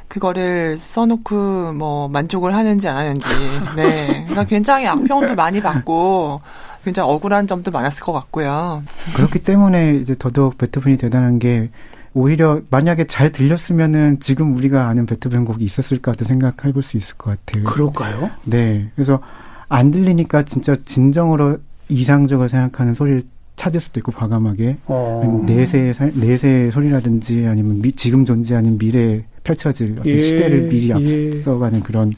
그거를 0.08 0.78
써놓고 0.78 1.72
뭐 1.72 2.08
만족을 2.08 2.54
하는지 2.54 2.88
안 2.88 2.96
하는지. 2.96 3.26
네. 3.74 4.06
그러니까 4.06 4.44
굉장히 4.44 4.86
악평도 4.86 5.34
많이 5.34 5.60
받고 5.60 6.40
굉장히 6.86 7.10
억울한 7.10 7.48
점도 7.48 7.72
많았을 7.72 7.98
것 8.00 8.12
같고요. 8.12 8.82
그렇기 9.16 9.40
때문에 9.40 9.96
이제 9.96 10.14
더더욱 10.16 10.56
베토벤이 10.56 10.96
대단한 10.98 11.40
게 11.40 11.68
오히려 12.14 12.60
만약에 12.70 13.08
잘 13.08 13.30
들렸으면은 13.32 14.20
지금 14.20 14.54
우리가 14.54 14.86
아는 14.88 15.04
베토벤 15.04 15.44
곡이 15.44 15.64
있었을까도 15.64 16.24
생각해 16.24 16.72
볼 16.72 16.82
수 16.82 16.96
있을 16.96 17.16
것 17.16 17.36
같아요. 17.44 17.64
그럴까요? 17.64 18.30
네. 18.44 18.88
그래서 18.94 19.20
안 19.68 19.90
들리니까 19.90 20.44
진짜 20.44 20.76
진정으로 20.84 21.58
이상적으로 21.88 22.46
생각하는 22.46 22.94
소리를 22.94 23.22
찾을 23.56 23.80
수도 23.80 23.98
있고 24.00 24.12
과감하게 24.12 24.76
어. 24.86 25.44
내세 25.46 25.92
내세 26.14 26.70
소리라든지 26.70 27.46
아니면 27.48 27.80
미, 27.82 27.90
지금 27.92 28.24
존재하는 28.24 28.78
미래 28.78 29.24
펼쳐질 29.42 29.96
어떤 29.98 30.12
예, 30.12 30.18
시대를 30.18 30.68
미리 30.68 30.90
예. 30.90 31.38
앞서가는 31.38 31.80
그런 31.80 32.12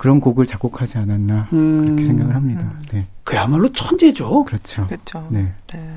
그런 0.00 0.18
곡을 0.18 0.46
작곡하지 0.46 0.96
않았나 0.96 1.48
음. 1.52 1.84
그렇게 1.84 2.06
생각을 2.06 2.34
합니다. 2.34 2.72
네. 2.90 3.06
그야말로 3.22 3.70
천재죠. 3.70 4.44
그렇죠. 4.46 4.86
그렇죠. 4.86 5.28
네. 5.30 5.52
네. 5.74 5.90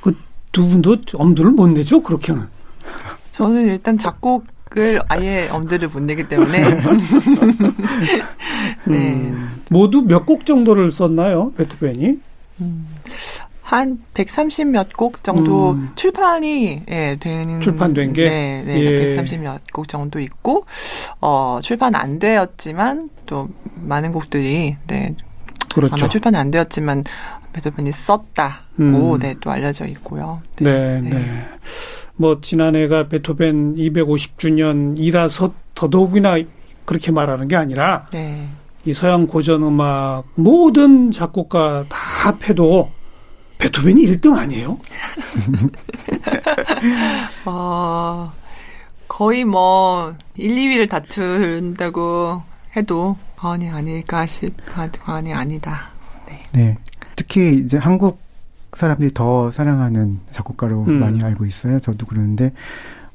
그두 0.00 0.68
분도 0.68 0.96
엄두를 1.14 1.52
못 1.52 1.68
내죠. 1.68 2.02
그렇게는. 2.02 2.42
저는 3.30 3.68
일단 3.68 3.98
작곡 3.98 4.52
을 4.76 5.00
아예 5.06 5.48
엄두를 5.52 5.86
못 5.86 6.02
내기 6.02 6.26
때문에 6.26 6.58
네. 8.84 9.20
음, 9.30 9.60
모두 9.70 10.02
몇 10.02 10.26
곡 10.26 10.44
정도를 10.44 10.90
썼나요 10.90 11.52
베토벤이? 11.52 12.18
음, 12.60 12.86
한 13.64 13.98
130몇 14.12 14.92
곡 14.92 15.24
정도 15.24 15.70
음. 15.70 15.88
출판이 15.96 16.82
예, 16.86 17.16
되는 17.18 17.62
출판된 17.62 18.12
게 18.12 18.28
네, 18.28 18.62
네 18.62 18.80
예. 18.80 19.16
130몇 19.16 19.72
곡 19.72 19.88
정도 19.88 20.20
있고 20.20 20.66
어 21.22 21.60
출판 21.62 21.94
안 21.94 22.18
되었지만 22.18 23.08
또 23.24 23.48
많은 23.76 24.12
곡들이 24.12 24.76
네 24.86 25.16
그렇죠. 25.74 25.94
아마 25.94 26.08
출판 26.10 26.34
안 26.34 26.50
되었지만 26.50 27.04
베토벤이 27.54 27.92
썼다고 27.92 28.54
음. 28.80 29.18
네, 29.18 29.34
또 29.40 29.50
알려져 29.50 29.86
있고요. 29.86 30.42
네, 30.60 31.00
네. 31.00 31.08
네. 31.08 31.48
뭐 32.16 32.42
지난해가 32.42 33.08
베토벤 33.08 33.76
250주년이라서 33.76 35.52
더더욱이나 35.74 36.36
그렇게 36.84 37.12
말하는 37.12 37.48
게 37.48 37.56
아니라 37.56 38.08
네. 38.12 38.46
이 38.84 38.92
서양 38.92 39.26
고전 39.26 39.62
음악 39.62 40.24
모든 40.34 41.10
작곡가 41.10 41.86
다 41.88 41.96
합해도 41.96 42.90
베토벤이 43.64 44.04
1등 44.06 44.36
아니에요? 44.36 44.78
어, 47.46 48.30
거의 49.08 49.46
뭐 49.46 50.14
1, 50.36 50.54
2위를 50.54 50.90
다툰다고 50.90 52.42
해도 52.76 53.16
과언이 53.36 53.70
아닐까 53.70 54.26
싶, 54.26 54.54
과언이 55.02 55.32
아니다. 55.32 55.88
네. 56.26 56.42
네. 56.52 56.76
특히 57.16 57.58
이제 57.64 57.78
한국 57.78 58.20
사람들이 58.74 59.14
더 59.14 59.50
사랑하는 59.50 60.20
작곡가로 60.30 60.82
음. 60.82 60.98
많이 60.98 61.22
알고 61.22 61.46
있어요. 61.46 61.80
저도 61.80 62.04
그러는데, 62.04 62.52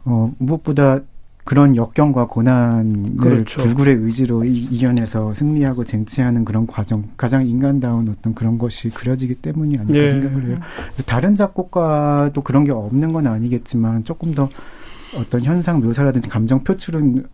어, 0.05 0.33
무엇보다 0.39 1.01
그런 1.43 1.75
역경과 1.75 2.27
고난을 2.27 3.17
그렇죠. 3.17 3.63
불굴의 3.63 3.95
의지로 3.95 4.43
이겨내서 4.43 5.33
승리하고 5.33 5.83
쟁취하는 5.83 6.45
그런 6.45 6.67
과정, 6.67 7.09
가장 7.17 7.47
인간다운 7.47 8.07
어떤 8.07 8.35
그런 8.35 8.57
것이 8.57 8.89
그려지기 8.89 9.35
때문이 9.35 9.77
아닐까 9.77 9.99
예. 9.99 10.11
생각을 10.11 10.47
해요. 10.49 10.57
다른 11.07 11.33
작곡가도 11.33 12.41
그런 12.43 12.65
게 12.65 12.71
없는 12.71 13.13
건 13.13 13.25
아니겠지만 13.27 14.03
조금 14.03 14.33
더 14.33 14.47
어떤 15.17 15.41
현상 15.41 15.79
묘사라든지 15.81 16.29
감정 16.29 16.63
표출은 16.63 17.25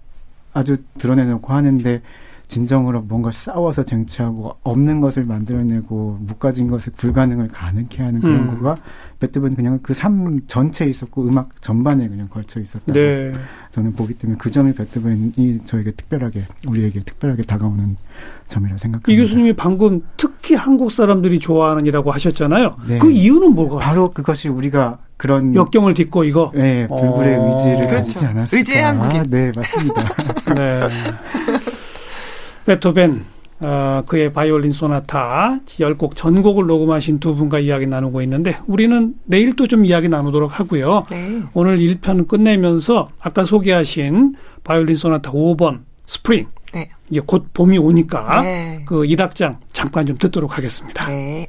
아주 0.54 0.78
드러내놓고 0.98 1.52
하는데 1.52 2.02
진정으로 2.48 3.02
뭔가 3.02 3.32
싸워서 3.32 3.84
쟁취하고 3.84 4.56
없는 4.64 5.02
것을 5.02 5.26
만들어내고 5.26 6.20
못 6.22 6.40
가진 6.40 6.68
것을 6.68 6.94
불가능을 6.96 7.50
가능케 7.50 8.02
하는 8.02 8.22
그런 8.22 8.50
음. 8.50 8.58
거가 8.60 8.78
베토벤 9.20 9.56
그냥 9.56 9.80
그 9.82 9.94
삶 10.06 10.42
전체에 10.48 10.90
있었고 10.90 11.24
음악 11.28 11.62
전반에 11.62 12.08
그냥 12.08 12.28
걸쳐 12.28 12.60
있었다고 12.60 12.94
네. 12.94 13.32
저는 13.72 13.94
보기 13.94 14.14
때문에 14.16 14.38
그 14.38 14.52
점이 14.52 14.74
베토벤이 14.74 15.62
저에게 15.64 15.92
특별하게 15.92 16.44
우리에게 16.68 17.00
특별하게 17.02 17.42
다가오는 17.44 17.96
점이라 18.48 18.76
고 18.76 18.78
생각합니다. 18.78 19.12
이 19.12 19.18
교수님이 19.18 19.54
방금 19.54 20.02
특히 20.18 20.56
한국 20.56 20.92
사람들이 20.92 21.40
좋아하는이라고 21.40 22.12
하셨잖아요. 22.12 22.76
네. 22.88 23.00
그 23.00 23.12
이유는 23.12 23.56
뭐가? 23.56 23.78
바로 23.78 24.12
그것이 24.12 24.50
우리가 24.50 25.00
그런 25.18 25.56
역경을 25.56 25.94
딛고 25.94 26.26
이거 26.26 26.52
네 26.54 26.88
불굴의 26.88 27.38
어. 27.38 27.48
의지를 27.48 27.76
그렇죠. 27.78 27.96
가지지 27.96 28.26
않았을까. 28.26 28.58
의지의 28.58 28.84
한국인. 28.84 29.24
네 29.30 29.52
맞습니다. 29.56 30.04
네. 30.56 30.88
베토벤 32.66 33.24
어, 33.62 34.04
그의 34.06 34.34
바이올린 34.34 34.72
소나타 34.72 35.60
10곡 35.66 36.16
전곡을 36.16 36.66
녹음하신 36.68 37.20
두 37.20 37.36
분과 37.36 37.60
이야기 37.60 37.88
나누고 37.88 38.22
있는데 38.24 38.58
우리는 38.68 39.14
내일 39.24 39.56
또 39.56 39.66
좀 39.66 39.86
이야기 39.86 40.10
나누도록 40.10 40.60
하고요. 40.60 41.04
네. 41.10 41.42
오늘 41.54 41.78
1편 41.78 42.28
끝내면서 42.28 43.10
아까 43.20 43.46
소개하신 43.46 44.36
바이올린 44.64 44.96
소나타 44.96 45.32
5번 45.32 45.82
스프링 46.06 46.48
네. 46.74 46.90
이제 47.10 47.22
곧 47.26 47.48
봄이 47.54 47.78
오니까 47.78 48.42
네. 48.42 48.84
그 48.86 49.04
1악장 49.04 49.58
잠깐 49.72 50.06
좀 50.06 50.18
듣도록 50.18 50.58
하겠습니다. 50.58 51.08
네. 51.08 51.48